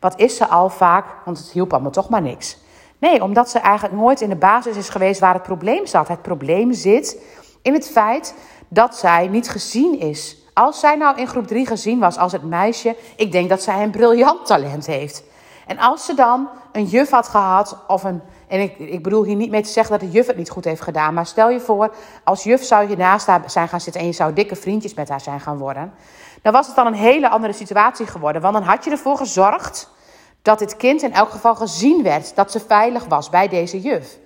Wat 0.00 0.18
is 0.18 0.36
ze 0.36 0.46
al 0.46 0.68
vaak, 0.68 1.06
want 1.24 1.38
het 1.38 1.50
hielp 1.50 1.72
allemaal 1.72 1.90
toch 1.90 2.08
maar 2.08 2.22
niks. 2.22 2.58
Nee, 2.98 3.22
omdat 3.22 3.50
ze 3.50 3.58
eigenlijk 3.58 3.94
nooit 4.00 4.20
in 4.20 4.28
de 4.28 4.36
basis 4.36 4.76
is 4.76 4.88
geweest 4.88 5.20
waar 5.20 5.34
het 5.34 5.42
probleem 5.42 5.86
zat. 5.86 6.08
Het 6.08 6.22
probleem 6.22 6.72
zit 6.72 7.22
in 7.62 7.72
het 7.72 7.88
feit 7.88 8.34
dat 8.68 8.96
zij 8.96 9.28
niet 9.28 9.48
gezien 9.48 10.00
is. 10.00 10.36
Als 10.54 10.80
zij 10.80 10.96
nou 10.96 11.18
in 11.18 11.26
groep 11.26 11.46
3 11.46 11.66
gezien 11.66 11.98
was 11.98 12.18
als 12.18 12.32
het 12.32 12.42
meisje, 12.42 12.96
ik 13.16 13.32
denk 13.32 13.48
dat 13.48 13.62
zij 13.62 13.82
een 13.82 13.90
briljant 13.90 14.46
talent 14.46 14.86
heeft. 14.86 15.22
En 15.72 15.78
als 15.78 16.04
ze 16.04 16.14
dan 16.14 16.48
een 16.72 16.84
juf 16.84 17.10
had 17.10 17.28
gehad, 17.28 17.76
of 17.86 18.04
een. 18.04 18.22
En 18.48 18.60
ik, 18.60 18.78
ik 18.78 19.02
bedoel 19.02 19.24
hier 19.24 19.36
niet 19.36 19.50
mee 19.50 19.62
te 19.62 19.68
zeggen 19.68 19.98
dat 19.98 20.08
de 20.08 20.16
juf 20.16 20.26
het 20.26 20.36
niet 20.36 20.50
goed 20.50 20.64
heeft 20.64 20.80
gedaan. 20.80 21.14
Maar 21.14 21.26
stel 21.26 21.50
je 21.50 21.60
voor, 21.60 21.94
als 22.24 22.42
juf 22.42 22.64
zou 22.64 22.88
je 22.88 22.96
naast 22.96 23.26
haar 23.26 23.42
zijn 23.46 23.68
gaan 23.68 23.80
zitten 23.80 24.00
en 24.00 24.06
je 24.06 24.12
zou 24.12 24.32
dikke 24.32 24.56
vriendjes 24.56 24.94
met 24.94 25.08
haar 25.08 25.20
zijn 25.20 25.40
gaan 25.40 25.58
worden. 25.58 25.92
Dan 26.42 26.52
was 26.52 26.66
het 26.66 26.76
dan 26.76 26.86
een 26.86 26.94
hele 26.94 27.28
andere 27.28 27.52
situatie 27.52 28.06
geworden. 28.06 28.42
Want 28.42 28.54
dan 28.54 28.62
had 28.62 28.84
je 28.84 28.90
ervoor 28.90 29.16
gezorgd 29.16 29.90
dat 30.42 30.58
dit 30.58 30.76
kind 30.76 31.02
in 31.02 31.12
elk 31.12 31.30
geval 31.30 31.54
gezien 31.54 32.02
werd. 32.02 32.34
Dat 32.34 32.52
ze 32.52 32.60
veilig 32.60 33.04
was 33.04 33.30
bij 33.30 33.48
deze 33.48 33.80
juf. 33.80 34.18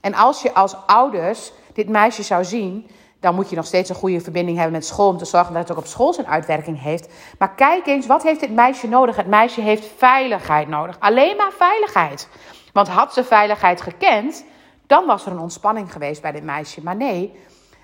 En 0.00 0.14
als 0.14 0.42
je 0.42 0.54
als 0.54 0.76
ouders 0.86 1.52
dit 1.72 1.88
meisje 1.88 2.22
zou 2.22 2.44
zien, 2.44 2.86
dan 3.22 3.34
moet 3.34 3.50
je 3.50 3.56
nog 3.56 3.66
steeds 3.66 3.88
een 3.88 3.94
goede 3.94 4.20
verbinding 4.20 4.56
hebben 4.56 4.74
met 4.74 4.86
school 4.86 5.08
om 5.08 5.16
te 5.16 5.24
zorgen 5.24 5.52
dat 5.52 5.62
het 5.62 5.72
ook 5.72 5.84
op 5.84 5.86
school 5.86 6.12
zijn 6.12 6.26
uitwerking 6.26 6.82
heeft. 6.82 7.08
Maar 7.38 7.54
kijk 7.54 7.86
eens, 7.86 8.06
wat 8.06 8.22
heeft 8.22 8.40
dit 8.40 8.54
meisje 8.54 8.88
nodig? 8.88 9.16
Het 9.16 9.26
meisje 9.26 9.60
heeft 9.60 9.90
veiligheid 9.96 10.68
nodig. 10.68 10.96
Alleen 10.98 11.36
maar 11.36 11.52
veiligheid. 11.58 12.28
Want 12.72 12.88
had 12.88 13.12
ze 13.12 13.24
veiligheid 13.24 13.80
gekend, 13.80 14.44
dan 14.86 15.06
was 15.06 15.26
er 15.26 15.32
een 15.32 15.38
ontspanning 15.38 15.92
geweest 15.92 16.22
bij 16.22 16.32
dit 16.32 16.44
meisje. 16.44 16.82
Maar 16.82 16.96
nee, 16.96 17.32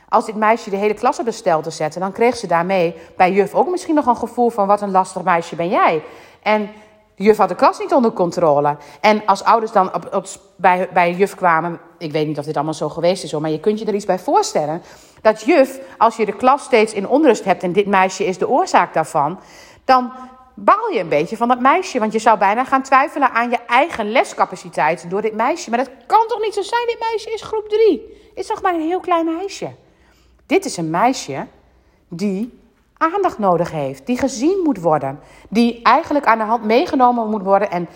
als 0.08 0.26
dit 0.26 0.36
meisje 0.36 0.70
de 0.70 0.76
hele 0.76 0.94
klas 0.94 1.18
op 1.18 1.24
de 1.24 1.32
stel 1.32 1.62
te 1.62 1.70
zetten, 1.70 2.00
dan 2.00 2.12
kreeg 2.12 2.36
ze 2.36 2.46
daarmee 2.46 2.94
bij 3.16 3.32
juf 3.32 3.54
ook 3.54 3.70
misschien 3.70 3.94
nog 3.94 4.06
een 4.06 4.16
gevoel 4.16 4.50
van 4.50 4.66
wat 4.66 4.80
een 4.80 4.90
lastig 4.90 5.22
meisje 5.22 5.56
ben 5.56 5.68
jij. 5.68 6.02
En 6.42 6.70
de 7.14 7.22
juf 7.22 7.36
had 7.36 7.48
de 7.48 7.54
klas 7.54 7.78
niet 7.78 7.92
onder 7.92 8.12
controle. 8.12 8.76
En 9.00 9.26
als 9.26 9.44
ouders 9.44 9.72
dan 9.72 9.90
bij, 10.56 10.88
bij 10.92 11.12
juf 11.12 11.34
kwamen, 11.34 11.80
ik 11.98 12.12
weet 12.12 12.26
niet 12.26 12.38
of 12.38 12.44
dit 12.44 12.54
allemaal 12.54 12.74
zo 12.74 12.88
geweest 12.88 13.24
is, 13.24 13.32
hoor, 13.32 13.40
maar 13.40 13.50
je 13.50 13.60
kunt 13.60 13.78
je 13.78 13.84
er 13.84 13.94
iets 13.94 14.04
bij 14.04 14.18
voorstellen. 14.18 14.82
Dat 15.22 15.42
juf, 15.42 15.80
als 15.98 16.16
je 16.16 16.26
de 16.26 16.36
klas 16.36 16.62
steeds 16.62 16.92
in 16.92 17.08
onrust 17.08 17.44
hebt 17.44 17.62
en 17.62 17.72
dit 17.72 17.86
meisje 17.86 18.24
is 18.26 18.38
de 18.38 18.48
oorzaak 18.48 18.94
daarvan, 18.94 19.40
dan 19.84 20.12
baal 20.54 20.90
je 20.92 21.00
een 21.00 21.08
beetje 21.08 21.36
van 21.36 21.48
dat 21.48 21.60
meisje. 21.60 21.98
Want 21.98 22.12
je 22.12 22.18
zou 22.18 22.38
bijna 22.38 22.64
gaan 22.64 22.82
twijfelen 22.82 23.30
aan 23.30 23.50
je 23.50 23.58
eigen 23.66 24.10
lescapaciteit 24.10 25.10
door 25.10 25.22
dit 25.22 25.34
meisje. 25.34 25.70
Maar 25.70 25.78
dat 25.78 25.90
kan 26.06 26.26
toch 26.28 26.40
niet 26.40 26.54
zo 26.54 26.62
zijn? 26.62 26.86
Dit 26.86 26.98
meisje 27.10 27.30
is 27.30 27.42
groep 27.42 27.68
3. 27.68 28.30
Is 28.34 28.46
toch 28.46 28.62
maar 28.62 28.74
een 28.74 28.80
heel 28.80 29.00
klein 29.00 29.24
meisje. 29.24 29.70
Dit 30.46 30.64
is 30.64 30.76
een 30.76 30.90
meisje 30.90 31.46
die 32.08 32.58
aandacht 32.96 33.38
nodig 33.38 33.70
heeft, 33.70 34.06
die 34.06 34.18
gezien 34.18 34.60
moet 34.64 34.80
worden, 34.80 35.20
die 35.48 35.82
eigenlijk 35.82 36.26
aan 36.26 36.38
de 36.38 36.44
hand 36.44 36.64
meegenomen 36.64 37.30
moet 37.30 37.42
worden. 37.42 37.70
En 37.70 37.88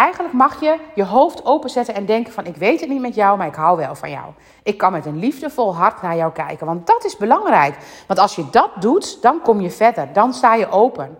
eigenlijk 0.00 0.34
mag 0.34 0.60
je 0.60 0.78
je 0.94 1.04
hoofd 1.04 1.44
openzetten 1.44 1.94
en 1.94 2.06
denken 2.06 2.32
van 2.32 2.46
ik 2.46 2.56
weet 2.56 2.80
het 2.80 2.88
niet 2.88 3.00
met 3.00 3.14
jou, 3.14 3.38
maar 3.38 3.46
ik 3.46 3.54
hou 3.54 3.76
wel 3.76 3.94
van 3.94 4.10
jou. 4.10 4.32
Ik 4.62 4.78
kan 4.78 4.92
met 4.92 5.06
een 5.06 5.18
liefdevol 5.18 5.76
hart 5.76 6.02
naar 6.02 6.16
jou 6.16 6.32
kijken, 6.32 6.66
want 6.66 6.86
dat 6.86 7.04
is 7.04 7.16
belangrijk. 7.16 7.76
Want 8.06 8.20
als 8.20 8.34
je 8.34 8.50
dat 8.50 8.70
doet, 8.80 9.22
dan 9.22 9.40
kom 9.42 9.60
je 9.60 9.70
verder, 9.70 10.12
dan 10.12 10.32
sta 10.34 10.54
je 10.54 10.70
open. 10.70 11.18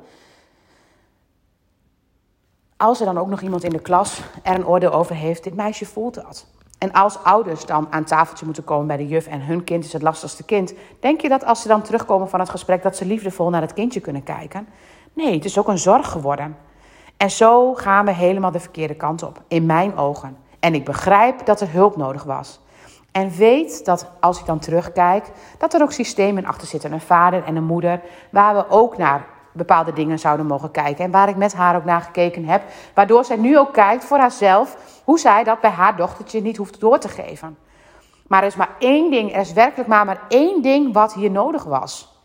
Als 2.76 3.00
er 3.00 3.06
dan 3.06 3.18
ook 3.18 3.28
nog 3.28 3.40
iemand 3.40 3.64
in 3.64 3.70
de 3.70 3.80
klas 3.80 4.20
er 4.42 4.54
een 4.54 4.66
oordeel 4.66 4.92
over 4.92 5.14
heeft, 5.14 5.44
dit 5.44 5.54
meisje 5.54 5.86
voelt 5.86 6.14
dat. 6.14 6.46
En 6.78 6.92
als 6.92 7.22
ouders 7.22 7.66
dan 7.66 7.86
aan 7.90 8.04
tafeltje 8.04 8.44
moeten 8.44 8.64
komen 8.64 8.86
bij 8.86 8.96
de 8.96 9.08
juf 9.08 9.26
en 9.26 9.40
hun 9.40 9.64
kind 9.64 9.84
is 9.84 9.92
het 9.92 10.02
lastigste 10.02 10.44
kind, 10.44 10.74
denk 11.00 11.20
je 11.20 11.28
dat 11.28 11.44
als 11.44 11.62
ze 11.62 11.68
dan 11.68 11.82
terugkomen 11.82 12.28
van 12.28 12.40
het 12.40 12.48
gesprek 12.48 12.82
dat 12.82 12.96
ze 12.96 13.04
liefdevol 13.04 13.50
naar 13.50 13.60
het 13.60 13.72
kindje 13.72 14.00
kunnen 14.00 14.22
kijken? 14.22 14.68
Nee, 15.12 15.34
het 15.34 15.44
is 15.44 15.58
ook 15.58 15.68
een 15.68 15.78
zorg 15.78 16.10
geworden. 16.10 16.69
En 17.20 17.30
zo 17.30 17.74
gaan 17.74 18.04
we 18.04 18.12
helemaal 18.12 18.50
de 18.50 18.60
verkeerde 18.60 18.94
kant 18.94 19.22
op, 19.22 19.42
in 19.48 19.66
mijn 19.66 19.96
ogen. 19.96 20.36
En 20.60 20.74
ik 20.74 20.84
begrijp 20.84 21.46
dat 21.46 21.60
er 21.60 21.72
hulp 21.72 21.96
nodig 21.96 22.22
was. 22.22 22.60
En 23.12 23.30
weet 23.30 23.84
dat 23.84 24.10
als 24.20 24.40
ik 24.40 24.46
dan 24.46 24.58
terugkijk, 24.58 25.30
dat 25.58 25.74
er 25.74 25.82
ook 25.82 25.92
systemen 25.92 26.44
achter 26.44 26.68
zitten. 26.68 26.92
Een 26.92 27.00
vader 27.00 27.44
en 27.44 27.56
een 27.56 27.64
moeder, 27.64 28.00
waar 28.30 28.54
we 28.54 28.68
ook 28.68 28.96
naar 28.96 29.26
bepaalde 29.52 29.92
dingen 29.92 30.18
zouden 30.18 30.46
mogen 30.46 30.70
kijken. 30.70 31.04
En 31.04 31.10
waar 31.10 31.28
ik 31.28 31.36
met 31.36 31.54
haar 31.54 31.76
ook 31.76 31.84
naar 31.84 32.00
gekeken 32.00 32.44
heb. 32.44 32.62
Waardoor 32.94 33.24
zij 33.24 33.36
nu 33.36 33.58
ook 33.58 33.72
kijkt 33.72 34.04
voor 34.04 34.18
haarzelf 34.18 34.76
hoe 35.04 35.18
zij 35.18 35.44
dat 35.44 35.60
bij 35.60 35.70
haar 35.70 35.96
dochtertje 35.96 36.42
niet 36.42 36.56
hoeft 36.56 36.80
door 36.80 36.98
te 36.98 37.08
geven. 37.08 37.58
Maar 38.26 38.40
er 38.40 38.48
is 38.48 38.56
maar 38.56 38.76
één 38.78 39.10
ding, 39.10 39.34
er 39.34 39.40
is 39.40 39.52
werkelijk 39.52 39.88
maar, 39.88 40.04
maar 40.04 40.22
één 40.28 40.62
ding 40.62 40.92
wat 40.92 41.14
hier 41.14 41.30
nodig 41.30 41.64
was. 41.64 42.22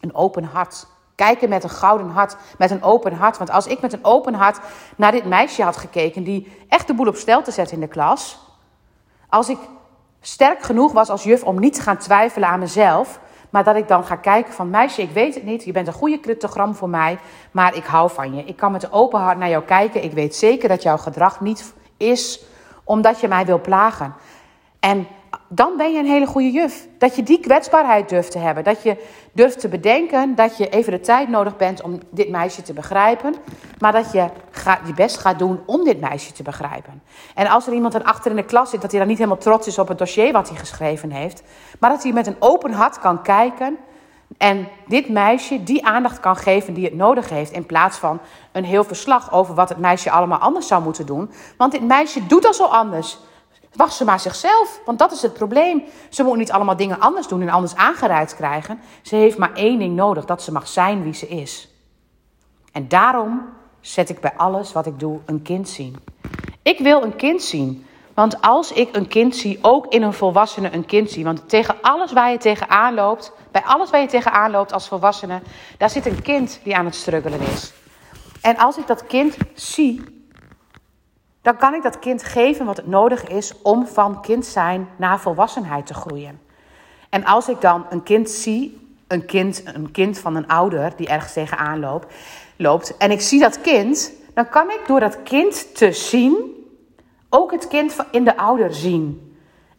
Een 0.00 0.14
open 0.14 0.44
hart. 0.44 0.86
Kijken 1.18 1.48
met 1.48 1.64
een 1.64 1.70
gouden 1.70 2.10
hart, 2.10 2.36
met 2.58 2.70
een 2.70 2.82
open 2.82 3.12
hart. 3.12 3.38
Want 3.38 3.50
als 3.50 3.66
ik 3.66 3.80
met 3.80 3.92
een 3.92 4.04
open 4.04 4.34
hart 4.34 4.58
naar 4.96 5.12
dit 5.12 5.24
meisje 5.24 5.62
had 5.62 5.76
gekeken, 5.76 6.22
die 6.22 6.52
echt 6.68 6.86
de 6.86 6.94
boel 6.94 7.06
op 7.06 7.16
stel 7.16 7.42
te 7.42 7.50
zetten 7.50 7.74
in 7.74 7.80
de 7.80 7.88
klas. 7.88 8.38
Als 9.28 9.48
ik 9.48 9.58
sterk 10.20 10.62
genoeg 10.62 10.92
was 10.92 11.08
als 11.08 11.22
juf 11.22 11.42
om 11.42 11.60
niet 11.60 11.74
te 11.74 11.80
gaan 11.80 11.96
twijfelen 11.96 12.48
aan 12.48 12.58
mezelf. 12.58 13.20
Maar 13.50 13.64
dat 13.64 13.76
ik 13.76 13.88
dan 13.88 14.04
ga 14.04 14.16
kijken 14.16 14.52
van 14.52 14.70
meisje, 14.70 15.02
ik 15.02 15.10
weet 15.10 15.34
het 15.34 15.44
niet. 15.44 15.64
Je 15.64 15.72
bent 15.72 15.86
een 15.86 15.92
goede 15.92 16.20
cryptogram 16.20 16.74
voor 16.74 16.88
mij, 16.88 17.18
maar 17.50 17.76
ik 17.76 17.84
hou 17.84 18.10
van 18.10 18.34
je. 18.34 18.44
Ik 18.44 18.56
kan 18.56 18.72
met 18.72 18.82
een 18.82 18.92
open 18.92 19.20
hart 19.20 19.38
naar 19.38 19.48
jou 19.48 19.64
kijken. 19.64 20.04
Ik 20.04 20.12
weet 20.12 20.34
zeker 20.34 20.68
dat 20.68 20.82
jouw 20.82 20.96
gedrag 20.96 21.40
niet 21.40 21.72
is 21.96 22.44
omdat 22.84 23.20
je 23.20 23.28
mij 23.28 23.46
wil 23.46 23.60
plagen. 23.60 24.14
En 24.80 25.06
dan 25.48 25.76
ben 25.76 25.92
je 25.92 25.98
een 25.98 26.06
hele 26.06 26.26
goede 26.26 26.50
juf. 26.50 26.86
Dat 26.98 27.16
je 27.16 27.22
die 27.22 27.40
kwetsbaarheid 27.40 28.08
durft 28.08 28.30
te 28.30 28.38
hebben. 28.38 28.64
Dat 28.64 28.82
je 28.82 28.96
durft 29.32 29.60
te 29.60 29.68
bedenken 29.68 30.34
dat 30.34 30.56
je 30.56 30.68
even 30.68 30.92
de 30.92 31.00
tijd 31.00 31.28
nodig 31.28 31.56
bent 31.56 31.82
om 31.82 31.98
dit 32.10 32.28
meisje 32.28 32.62
te 32.62 32.72
begrijpen. 32.72 33.34
Maar 33.78 33.92
dat 33.92 34.12
je 34.12 34.28
je 34.86 34.94
best 34.94 35.18
gaat 35.18 35.38
doen 35.38 35.60
om 35.66 35.84
dit 35.84 36.00
meisje 36.00 36.32
te 36.32 36.42
begrijpen. 36.42 37.02
En 37.34 37.46
als 37.46 37.66
er 37.66 37.72
iemand 37.72 37.92
dan 37.92 38.04
achter 38.04 38.30
in 38.30 38.36
de 38.36 38.44
klas 38.44 38.70
zit, 38.70 38.80
dat 38.80 38.90
hij 38.90 39.00
dan 39.00 39.08
niet 39.08 39.18
helemaal 39.18 39.40
trots 39.40 39.66
is 39.66 39.78
op 39.78 39.88
het 39.88 39.98
dossier 39.98 40.32
wat 40.32 40.48
hij 40.48 40.58
geschreven 40.58 41.10
heeft. 41.10 41.42
Maar 41.80 41.90
dat 41.90 42.02
hij 42.02 42.12
met 42.12 42.26
een 42.26 42.36
open 42.38 42.72
hart 42.72 42.98
kan 42.98 43.22
kijken. 43.22 43.76
En 44.36 44.68
dit 44.86 45.08
meisje 45.08 45.62
die 45.62 45.86
aandacht 45.86 46.20
kan 46.20 46.36
geven 46.36 46.74
die 46.74 46.84
het 46.84 46.94
nodig 46.94 47.28
heeft. 47.28 47.52
In 47.52 47.66
plaats 47.66 47.96
van 47.96 48.20
een 48.52 48.64
heel 48.64 48.84
verslag 48.84 49.32
over 49.32 49.54
wat 49.54 49.68
het 49.68 49.78
meisje 49.78 50.10
allemaal 50.10 50.38
anders 50.38 50.66
zou 50.66 50.82
moeten 50.82 51.06
doen. 51.06 51.30
Want 51.56 51.72
dit 51.72 51.82
meisje 51.82 52.26
doet 52.26 52.46
al 52.46 52.54
zo 52.54 52.64
anders. 52.64 53.18
Was 53.78 53.96
ze 53.96 54.04
maar 54.04 54.20
zichzelf, 54.20 54.80
want 54.84 54.98
dat 54.98 55.12
is 55.12 55.22
het 55.22 55.32
probleem. 55.32 55.84
Ze 56.08 56.22
moet 56.22 56.36
niet 56.36 56.52
allemaal 56.52 56.76
dingen 56.76 57.00
anders 57.00 57.28
doen 57.28 57.42
en 57.42 57.48
anders 57.48 57.74
aangereikt 57.74 58.36
krijgen. 58.36 58.80
Ze 59.02 59.16
heeft 59.16 59.38
maar 59.38 59.52
één 59.54 59.78
ding 59.78 59.96
nodig: 59.96 60.24
dat 60.24 60.42
ze 60.42 60.52
mag 60.52 60.68
zijn 60.68 61.02
wie 61.02 61.14
ze 61.14 61.28
is. 61.28 61.68
En 62.72 62.88
daarom 62.88 63.42
zet 63.80 64.08
ik 64.08 64.20
bij 64.20 64.32
alles 64.36 64.72
wat 64.72 64.86
ik 64.86 64.98
doe 64.98 65.20
een 65.26 65.42
kind 65.42 65.68
zien. 65.68 65.96
Ik 66.62 66.78
wil 66.78 67.02
een 67.02 67.16
kind 67.16 67.42
zien. 67.42 67.86
Want 68.14 68.40
als 68.40 68.72
ik 68.72 68.96
een 68.96 69.08
kind 69.08 69.36
zie, 69.36 69.58
ook 69.62 69.86
in 69.86 70.02
een 70.02 70.12
volwassene 70.12 70.72
een 70.72 70.86
kind 70.86 71.10
zie. 71.10 71.24
Want 71.24 71.48
tegen 71.48 71.74
alles 71.80 72.12
waar 72.12 72.30
je 72.30 72.38
tegenaan 72.38 72.94
loopt, 72.94 73.32
bij 73.50 73.62
alles 73.64 73.90
waar 73.90 74.00
je 74.00 74.06
tegenaan 74.06 74.50
loopt 74.50 74.72
als 74.72 74.88
volwassene, 74.88 75.40
daar 75.76 75.90
zit 75.90 76.06
een 76.06 76.22
kind 76.22 76.60
die 76.62 76.76
aan 76.76 76.84
het 76.84 76.94
struggelen 76.94 77.40
is. 77.40 77.72
En 78.40 78.56
als 78.56 78.78
ik 78.78 78.86
dat 78.86 79.06
kind 79.06 79.36
zie, 79.54 80.17
dan 81.48 81.56
kan 81.56 81.74
ik 81.74 81.82
dat 81.82 81.98
kind 81.98 82.22
geven 82.22 82.66
wat 82.66 82.76
het 82.76 82.86
nodig 82.86 83.28
is 83.28 83.52
om 83.62 83.86
van 83.86 84.20
kind 84.20 84.46
zijn 84.46 84.88
naar 84.96 85.20
volwassenheid 85.20 85.86
te 85.86 85.94
groeien. 85.94 86.40
En 87.08 87.24
als 87.24 87.48
ik 87.48 87.60
dan 87.60 87.86
een 87.90 88.02
kind 88.02 88.30
zie, 88.30 88.88
een 89.06 89.26
kind, 89.26 89.62
een 89.64 89.90
kind 89.90 90.18
van 90.18 90.36
een 90.36 90.48
ouder 90.48 90.92
die 90.96 91.08
ergens 91.08 91.32
tegenaan 91.32 91.80
loopt, 91.80 92.14
loopt 92.56 92.96
en 92.96 93.10
ik 93.10 93.20
zie 93.20 93.40
dat 93.40 93.60
kind, 93.60 94.12
dan 94.34 94.48
kan 94.48 94.70
ik 94.70 94.80
door 94.86 95.00
dat 95.00 95.22
kind 95.22 95.76
te 95.76 95.92
zien 95.92 96.36
ook 97.28 97.52
het 97.52 97.68
kind 97.68 97.96
in 98.10 98.24
de 98.24 98.36
ouder 98.36 98.74
zien. 98.74 99.27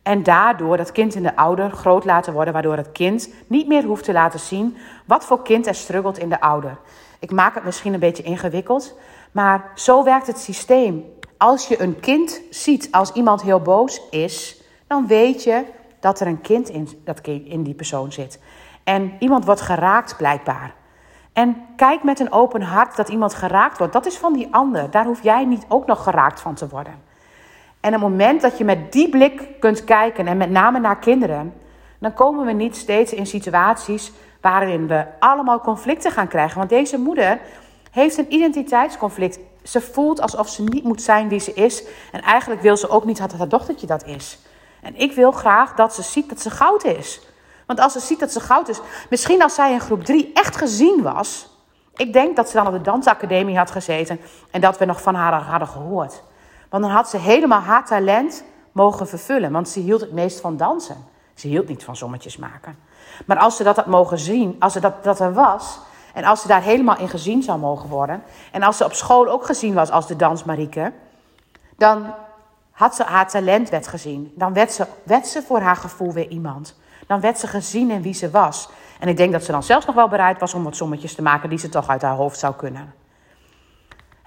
En 0.09 0.23
daardoor 0.23 0.77
dat 0.77 0.91
kind 0.91 1.15
in 1.15 1.23
de 1.23 1.35
ouder 1.35 1.71
groot 1.71 2.05
laten 2.05 2.33
worden, 2.33 2.53
waardoor 2.53 2.75
het 2.75 2.91
kind 2.91 3.29
niet 3.47 3.67
meer 3.67 3.83
hoeft 3.83 4.03
te 4.03 4.11
laten 4.11 4.39
zien 4.39 4.77
wat 5.05 5.25
voor 5.25 5.41
kind 5.41 5.67
er 5.67 5.75
struggelt 5.75 6.17
in 6.17 6.29
de 6.29 6.41
ouder. 6.41 6.77
Ik 7.19 7.31
maak 7.31 7.55
het 7.55 7.63
misschien 7.63 7.93
een 7.93 7.99
beetje 7.99 8.23
ingewikkeld, 8.23 8.97
maar 9.31 9.71
zo 9.75 10.03
werkt 10.03 10.27
het 10.27 10.39
systeem 10.39 11.05
als 11.37 11.67
je 11.67 11.81
een 11.81 11.99
kind 11.99 12.41
ziet 12.49 12.91
als 12.91 13.11
iemand 13.11 13.41
heel 13.41 13.59
boos 13.59 14.01
is, 14.09 14.63
dan 14.87 15.07
weet 15.07 15.43
je 15.43 15.63
dat 15.99 16.19
er 16.19 16.27
een 16.27 16.41
kind 16.41 16.69
in, 16.69 17.01
dat 17.03 17.19
in 17.27 17.63
die 17.63 17.73
persoon 17.73 18.11
zit. 18.11 18.39
En 18.83 19.13
iemand 19.19 19.45
wordt 19.45 19.61
geraakt 19.61 20.17
blijkbaar. 20.17 20.73
En 21.33 21.65
kijk 21.75 22.03
met 22.03 22.19
een 22.19 22.31
open 22.31 22.61
hart 22.61 22.95
dat 22.95 23.09
iemand 23.09 23.33
geraakt 23.33 23.77
wordt. 23.77 23.93
Dat 23.93 24.05
is 24.05 24.17
van 24.17 24.33
die 24.33 24.47
ander. 24.51 24.91
Daar 24.91 25.05
hoef 25.05 25.23
jij 25.23 25.45
niet 25.45 25.65
ook 25.67 25.85
nog 25.85 26.03
geraakt 26.03 26.41
van 26.41 26.53
te 26.55 26.67
worden. 26.67 27.08
En 27.79 27.95
op 27.95 28.01
het 28.01 28.09
moment 28.09 28.41
dat 28.41 28.57
je 28.57 28.63
met 28.63 28.91
die 28.91 29.09
blik 29.09 29.59
kunt 29.59 29.83
kijken, 29.83 30.27
en 30.27 30.37
met 30.37 30.49
name 30.49 30.79
naar 30.79 30.99
kinderen, 30.99 31.53
dan 31.99 32.13
komen 32.13 32.45
we 32.45 32.51
niet 32.51 32.75
steeds 32.75 33.13
in 33.13 33.25
situaties 33.25 34.11
waarin 34.41 34.87
we 34.87 35.05
allemaal 35.19 35.61
conflicten 35.61 36.11
gaan 36.11 36.27
krijgen. 36.27 36.57
Want 36.57 36.69
deze 36.69 36.99
moeder 36.99 37.39
heeft 37.91 38.17
een 38.17 38.33
identiteitsconflict 38.33 39.39
ze 39.63 39.81
voelt 39.81 40.21
alsof 40.21 40.49
ze 40.49 40.63
niet 40.63 40.83
moet 40.83 41.01
zijn 41.01 41.29
wie 41.29 41.39
ze 41.39 41.53
is. 41.53 41.83
En 42.11 42.21
eigenlijk 42.21 42.61
wil 42.61 42.77
ze 42.77 42.89
ook 42.89 43.05
niet 43.05 43.17
dat 43.17 43.33
haar 43.33 43.49
dochtertje 43.49 43.87
dat 43.87 44.05
is. 44.05 44.39
En 44.81 44.95
ik 44.95 45.13
wil 45.13 45.31
graag 45.31 45.73
dat 45.75 45.93
ze 45.95 46.01
ziet 46.01 46.29
dat 46.29 46.41
ze 46.41 46.49
goud 46.49 46.83
is. 46.83 47.21
Want 47.65 47.79
als 47.79 47.93
ze 47.93 47.99
ziet 47.99 48.19
dat 48.19 48.31
ze 48.31 48.39
goud 48.39 48.69
is, 48.69 48.79
misschien 49.09 49.41
als 49.41 49.55
zij 49.55 49.71
in 49.71 49.79
groep 49.79 50.03
3 50.03 50.31
echt 50.33 50.55
gezien 50.55 51.01
was. 51.01 51.57
Ik 51.95 52.13
denk 52.13 52.35
dat 52.35 52.49
ze 52.49 52.55
dan 52.55 52.67
op 52.67 52.73
de 52.73 52.81
dansacademie 52.81 53.57
had 53.57 53.71
gezeten 53.71 54.19
en 54.51 54.61
dat 54.61 54.77
we 54.77 54.85
nog 54.85 55.01
van 55.01 55.15
haar 55.15 55.33
hadden 55.33 55.67
gehoord. 55.67 56.23
Want 56.69 56.83
dan 56.83 56.91
had 56.91 57.09
ze 57.09 57.17
helemaal 57.17 57.61
haar 57.61 57.85
talent 57.85 58.43
mogen 58.71 59.07
vervullen, 59.07 59.51
want 59.51 59.69
ze 59.69 59.79
hield 59.79 60.01
het 60.01 60.11
meest 60.11 60.39
van 60.39 60.57
dansen. 60.57 60.97
Ze 61.33 61.47
hield 61.47 61.67
niet 61.67 61.83
van 61.83 61.95
sommetjes 61.95 62.37
maken. 62.37 62.77
Maar 63.25 63.37
als 63.37 63.55
ze 63.55 63.63
dat 63.63 63.75
had 63.75 63.85
mogen 63.85 64.19
zien, 64.19 64.55
als 64.59 64.73
ze 64.73 64.79
dat, 64.79 65.03
dat 65.03 65.19
er 65.19 65.33
was, 65.33 65.79
en 66.13 66.23
als 66.23 66.41
ze 66.41 66.47
daar 66.47 66.61
helemaal 66.61 66.97
in 66.97 67.09
gezien 67.09 67.43
zou 67.43 67.59
mogen 67.59 67.89
worden. 67.89 68.23
En 68.51 68.63
als 68.63 68.77
ze 68.77 68.85
op 68.85 68.93
school 68.93 69.27
ook 69.27 69.45
gezien 69.45 69.73
was 69.73 69.91
als 69.91 70.07
de 70.07 70.15
dansmarieke. 70.15 70.91
Dan 71.77 72.13
had 72.71 72.95
ze 72.95 73.03
haar 73.03 73.29
talent 73.29 73.69
werd 73.69 73.87
gezien. 73.87 74.31
Dan 74.35 74.53
werd 74.53 74.71
ze, 74.71 74.85
werd 75.03 75.27
ze 75.27 75.41
voor 75.41 75.59
haar 75.59 75.75
gevoel 75.75 76.13
weer 76.13 76.27
iemand. 76.27 76.75
Dan 77.07 77.19
werd 77.19 77.39
ze 77.39 77.47
gezien 77.47 77.91
in 77.91 78.01
wie 78.01 78.13
ze 78.13 78.29
was. 78.29 78.69
En 78.99 79.07
ik 79.07 79.17
denk 79.17 79.31
dat 79.31 79.43
ze 79.43 79.51
dan 79.51 79.63
zelfs 79.63 79.85
nog 79.85 79.95
wel 79.95 80.07
bereid 80.07 80.39
was 80.39 80.53
om 80.53 80.63
wat 80.63 80.75
sommetjes 80.75 81.15
te 81.15 81.21
maken 81.21 81.49
die 81.49 81.59
ze 81.59 81.69
toch 81.69 81.87
uit 81.87 82.01
haar 82.01 82.15
hoofd 82.15 82.39
zou 82.39 82.55
kunnen. 82.55 82.93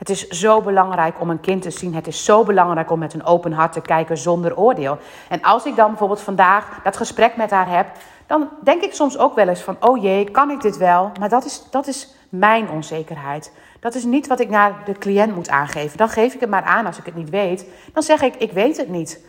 Het 0.03 0.11
is 0.11 0.29
zo 0.29 0.61
belangrijk 0.61 1.21
om 1.21 1.31
een 1.31 1.41
kind 1.41 1.63
te 1.63 1.71
zien. 1.71 1.95
Het 1.95 2.07
is 2.07 2.25
zo 2.25 2.45
belangrijk 2.45 2.91
om 2.91 2.99
met 2.99 3.15
een 3.15 3.25
open 3.25 3.53
hart 3.53 3.73
te 3.73 3.81
kijken 3.81 4.19
zonder 4.19 4.57
oordeel. 4.57 4.99
En 5.29 5.43
als 5.43 5.65
ik 5.65 5.77
dan 5.77 5.89
bijvoorbeeld 5.89 6.21
vandaag 6.21 6.81
dat 6.83 6.97
gesprek 6.97 7.37
met 7.37 7.51
haar 7.51 7.69
heb, 7.69 7.87
dan 8.27 8.49
denk 8.63 8.83
ik 8.83 8.95
soms 8.95 9.19
ook 9.19 9.35
wel 9.35 9.49
eens 9.49 9.61
van, 9.61 9.77
oh 9.81 10.03
jee, 10.03 10.31
kan 10.31 10.51
ik 10.51 10.61
dit 10.61 10.77
wel? 10.77 11.13
Maar 11.19 11.29
dat 11.29 11.45
is, 11.45 11.67
dat 11.71 11.87
is 11.87 12.15
mijn 12.29 12.71
onzekerheid. 12.71 13.53
Dat 13.81 13.95
is 13.95 14.05
niet 14.05 14.27
wat 14.27 14.41
ik 14.41 14.49
naar 14.49 14.83
de 14.85 14.93
cliënt 14.93 15.35
moet 15.35 15.49
aangeven. 15.49 15.99
Dan 15.99 16.09
geef 16.09 16.35
ik 16.35 16.41
het 16.41 16.51
maar 16.51 16.65
aan 16.65 16.87
als 16.87 16.99
ik 16.99 17.05
het 17.05 17.17
niet 17.17 17.31
weet. 17.31 17.67
Dan 17.93 18.03
zeg 18.03 18.23
ik, 18.23 18.35
ik 18.35 18.53
weet 18.53 18.77
het 18.77 18.89
niet. 18.89 19.25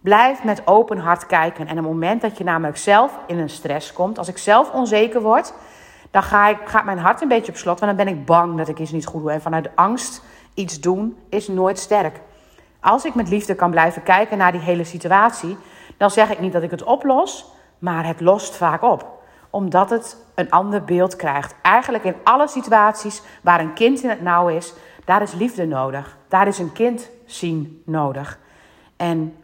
Blijf 0.00 0.44
met 0.44 0.62
open 0.64 0.98
hart 0.98 1.26
kijken. 1.26 1.66
En 1.66 1.78
op 1.78 1.84
het 1.84 1.92
moment 1.92 2.20
dat 2.20 2.38
je 2.38 2.44
namelijk 2.44 2.76
zelf 2.76 3.18
in 3.26 3.38
een 3.38 3.50
stress 3.50 3.92
komt, 3.92 4.18
als 4.18 4.28
ik 4.28 4.38
zelf 4.38 4.72
onzeker 4.72 5.20
word, 5.20 5.52
dan 6.10 6.22
ga 6.22 6.48
ik, 6.48 6.58
gaat 6.64 6.84
mijn 6.84 6.98
hart 6.98 7.22
een 7.22 7.28
beetje 7.28 7.52
op 7.52 7.58
slot. 7.58 7.80
Want 7.80 7.96
dan 7.96 8.04
ben 8.06 8.14
ik 8.14 8.26
bang 8.26 8.56
dat 8.56 8.68
ik 8.68 8.78
iets 8.78 8.92
niet 8.92 9.06
goed 9.06 9.22
doe. 9.22 9.30
En 9.30 9.42
vanuit 9.42 9.70
angst 9.74 10.22
iets 10.54 10.80
doen 10.80 11.16
is 11.28 11.48
nooit 11.48 11.78
sterk. 11.78 12.20
Als 12.80 13.04
ik 13.04 13.14
met 13.14 13.28
liefde 13.28 13.54
kan 13.54 13.70
blijven 13.70 14.02
kijken 14.02 14.38
naar 14.38 14.52
die 14.52 14.60
hele 14.60 14.84
situatie, 14.84 15.56
dan 15.96 16.10
zeg 16.10 16.30
ik 16.30 16.40
niet 16.40 16.52
dat 16.52 16.62
ik 16.62 16.70
het 16.70 16.82
oplos, 16.82 17.46
maar 17.78 18.06
het 18.06 18.20
lost 18.20 18.56
vaak 18.56 18.82
op 18.82 19.16
omdat 19.50 19.90
het 19.90 20.16
een 20.34 20.50
ander 20.50 20.84
beeld 20.84 21.16
krijgt. 21.16 21.54
Eigenlijk 21.62 22.04
in 22.04 22.14
alle 22.24 22.48
situaties 22.48 23.22
waar 23.42 23.60
een 23.60 23.72
kind 23.72 24.02
in 24.02 24.08
het 24.08 24.22
nauw 24.22 24.48
is, 24.48 24.74
daar 25.04 25.22
is 25.22 25.32
liefde 25.32 25.66
nodig. 25.66 26.16
Daar 26.28 26.46
is 26.46 26.58
een 26.58 26.72
kind 26.72 27.10
zien 27.26 27.82
nodig. 27.84 28.38
En 28.96 29.36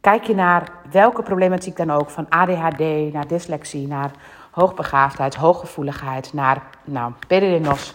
kijk 0.00 0.24
je 0.24 0.34
naar 0.34 0.72
welke 0.90 1.22
problematiek 1.22 1.76
dan 1.76 1.90
ook, 1.90 2.10
van 2.10 2.28
ADHD 2.28 3.12
naar 3.12 3.26
dyslexie, 3.26 3.86
naar 3.86 4.10
hoogbegaafdheid, 4.50 5.34
hooggevoeligheid, 5.34 6.32
naar 6.32 6.62
nou, 6.84 7.12
PDD-NOS. 7.26 7.94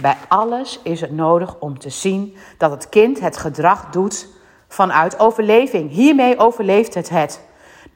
Bij 0.00 0.16
alles 0.28 0.80
is 0.82 1.00
het 1.00 1.12
nodig 1.12 1.58
om 1.58 1.78
te 1.78 1.90
zien 1.90 2.36
dat 2.58 2.70
het 2.70 2.88
kind 2.88 3.20
het 3.20 3.36
gedrag 3.36 3.90
doet 3.90 4.28
vanuit 4.68 5.18
overleving. 5.18 5.90
Hiermee 5.90 6.38
overleeft 6.38 6.94
het 6.94 7.08
het. 7.08 7.44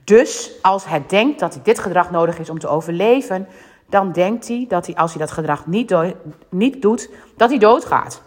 Dus 0.04 0.50
als 0.62 0.84
hij 0.84 1.04
denkt 1.06 1.40
dat 1.40 1.60
dit 1.62 1.78
gedrag 1.78 2.10
nodig 2.10 2.38
is 2.38 2.50
om 2.50 2.58
te 2.58 2.68
overleven, 2.68 3.48
dan 3.88 4.12
denkt 4.12 4.48
hij 4.48 4.64
dat 4.68 4.86
hij, 4.86 4.94
als 4.94 5.10
hij 5.10 5.20
dat 5.20 5.30
gedrag 5.30 5.66
niet, 5.66 5.94
niet 6.48 6.82
doet, 6.82 7.10
dat 7.36 7.50
hij 7.50 7.58
doodgaat. 7.58 8.22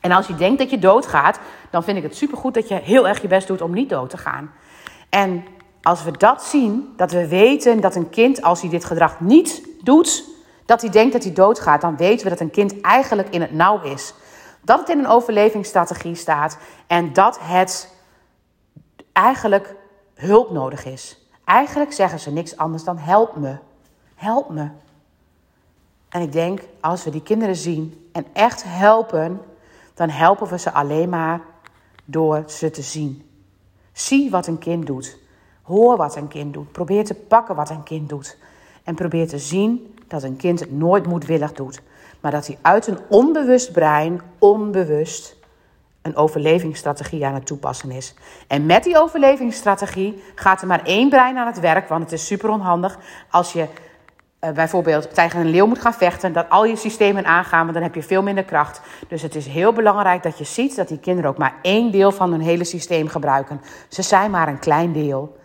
En 0.00 0.12
als 0.12 0.26
je 0.26 0.34
denkt 0.34 0.58
dat 0.58 0.70
je 0.70 0.78
doodgaat, 0.78 1.38
dan 1.70 1.84
vind 1.84 1.96
ik 1.96 2.02
het 2.02 2.16
supergoed 2.16 2.54
dat 2.54 2.68
je 2.68 2.74
heel 2.74 3.08
erg 3.08 3.22
je 3.22 3.28
best 3.28 3.46
doet 3.46 3.60
om 3.60 3.72
niet 3.72 3.88
dood 3.88 4.10
te 4.10 4.18
gaan. 4.18 4.52
En 5.08 5.44
als 5.84 6.04
we 6.04 6.10
dat 6.10 6.42
zien, 6.42 6.92
dat 6.96 7.12
we 7.12 7.28
weten 7.28 7.80
dat 7.80 7.94
een 7.94 8.10
kind, 8.10 8.42
als 8.42 8.60
hij 8.60 8.70
dit 8.70 8.84
gedrag 8.84 9.20
niet 9.20 9.68
doet, 9.82 10.24
dat 10.66 10.80
hij 10.80 10.90
denkt 10.90 11.12
dat 11.12 11.22
hij 11.22 11.32
doodgaat, 11.32 11.80
dan 11.80 11.96
weten 11.96 12.24
we 12.24 12.30
dat 12.30 12.40
een 12.40 12.50
kind 12.50 12.80
eigenlijk 12.80 13.28
in 13.28 13.40
het 13.40 13.52
nauw 13.52 13.82
is. 13.82 14.14
Dat 14.60 14.78
het 14.78 14.88
in 14.88 14.98
een 14.98 15.06
overlevingsstrategie 15.06 16.14
staat 16.14 16.58
en 16.86 17.12
dat 17.12 17.38
het 17.40 17.88
eigenlijk 19.12 19.74
hulp 20.14 20.50
nodig 20.50 20.84
is. 20.84 21.18
Eigenlijk 21.44 21.92
zeggen 21.92 22.20
ze 22.20 22.30
niks 22.30 22.56
anders 22.56 22.84
dan 22.84 22.98
help 22.98 23.36
me. 23.36 23.56
Help 24.14 24.48
me. 24.48 24.68
En 26.08 26.20
ik 26.20 26.32
denk, 26.32 26.60
als 26.80 27.04
we 27.04 27.10
die 27.10 27.22
kinderen 27.22 27.56
zien 27.56 28.08
en 28.12 28.26
echt 28.32 28.62
helpen, 28.66 29.40
dan 29.94 30.08
helpen 30.08 30.48
we 30.48 30.58
ze 30.58 30.72
alleen 30.72 31.08
maar 31.08 31.40
door 32.04 32.44
ze 32.46 32.70
te 32.70 32.82
zien. 32.82 33.30
Zie 33.92 34.30
wat 34.30 34.46
een 34.46 34.58
kind 34.58 34.86
doet. 34.86 35.22
Hoor 35.64 35.96
wat 35.96 36.16
een 36.16 36.28
kind 36.28 36.52
doet. 36.52 36.72
Probeer 36.72 37.04
te 37.04 37.14
pakken 37.14 37.54
wat 37.54 37.70
een 37.70 37.82
kind 37.82 38.08
doet. 38.08 38.36
En 38.82 38.94
probeer 38.94 39.28
te 39.28 39.38
zien 39.38 39.94
dat 40.08 40.22
een 40.22 40.36
kind 40.36 40.60
het 40.60 40.72
nooit 40.72 41.06
moedwillig 41.06 41.52
doet. 41.52 41.80
Maar 42.20 42.30
dat 42.30 42.46
hij 42.46 42.58
uit 42.62 42.86
een 42.86 42.98
onbewust 43.08 43.72
brein, 43.72 44.20
onbewust, 44.38 45.36
een 46.02 46.16
overlevingsstrategie 46.16 47.26
aan 47.26 47.34
het 47.34 47.46
toepassen 47.46 47.90
is. 47.90 48.14
En 48.46 48.66
met 48.66 48.84
die 48.84 49.00
overlevingsstrategie 49.00 50.22
gaat 50.34 50.60
er 50.60 50.66
maar 50.66 50.84
één 50.84 51.08
brein 51.08 51.36
aan 51.36 51.46
het 51.46 51.60
werk. 51.60 51.88
Want 51.88 52.02
het 52.02 52.12
is 52.12 52.26
super 52.26 52.50
onhandig 52.50 52.98
als 53.30 53.52
je 53.52 53.66
uh, 54.40 54.50
bijvoorbeeld 54.50 55.14
tegen 55.14 55.40
een 55.40 55.50
leeuw 55.50 55.66
moet 55.66 55.80
gaan 55.80 55.94
vechten, 55.94 56.32
dat 56.32 56.48
al 56.48 56.64
je 56.64 56.76
systemen 56.76 57.24
aangaan, 57.24 57.60
want 57.60 57.74
dan 57.74 57.82
heb 57.82 57.94
je 57.94 58.02
veel 58.02 58.22
minder 58.22 58.44
kracht. 58.44 58.80
Dus 59.08 59.22
het 59.22 59.34
is 59.34 59.46
heel 59.46 59.72
belangrijk 59.72 60.22
dat 60.22 60.38
je 60.38 60.44
ziet 60.44 60.76
dat 60.76 60.88
die 60.88 60.98
kinderen 60.98 61.30
ook 61.30 61.38
maar 61.38 61.54
één 61.62 61.90
deel 61.90 62.12
van 62.12 62.30
hun 62.30 62.40
hele 62.40 62.64
systeem 62.64 63.08
gebruiken. 63.08 63.60
Ze 63.88 64.02
zijn 64.02 64.30
maar 64.30 64.48
een 64.48 64.58
klein 64.58 64.92
deel. 64.92 65.36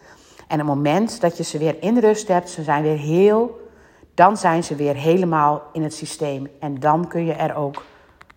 En 0.49 0.57
het 0.57 0.67
moment 0.67 1.21
dat 1.21 1.37
je 1.37 1.43
ze 1.43 1.57
weer 1.57 1.75
in 1.79 1.97
rust 1.97 2.27
hebt, 2.27 2.49
ze 2.49 2.63
zijn 2.63 2.83
weer 2.83 2.97
heel, 2.97 3.69
dan 4.13 4.37
zijn 4.37 4.63
ze 4.63 4.75
weer 4.75 4.95
helemaal 4.95 5.63
in 5.73 5.83
het 5.83 5.93
systeem. 5.93 6.47
En 6.59 6.79
dan 6.79 7.07
kun 7.07 7.25
je 7.25 7.33
er 7.33 7.55
ook 7.55 7.83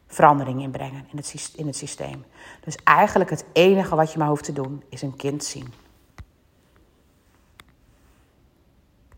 verandering 0.06 0.62
in 0.62 0.70
brengen 0.70 1.06
in 1.10 1.16
het, 1.16 1.52
in 1.56 1.66
het 1.66 1.76
systeem. 1.76 2.24
Dus 2.64 2.76
eigenlijk 2.84 3.30
het 3.30 3.44
enige 3.52 3.94
wat 3.94 4.12
je 4.12 4.18
maar 4.18 4.28
hoeft 4.28 4.44
te 4.44 4.52
doen, 4.52 4.82
is 4.88 5.02
een 5.02 5.16
kind 5.16 5.44
zien. 5.44 5.81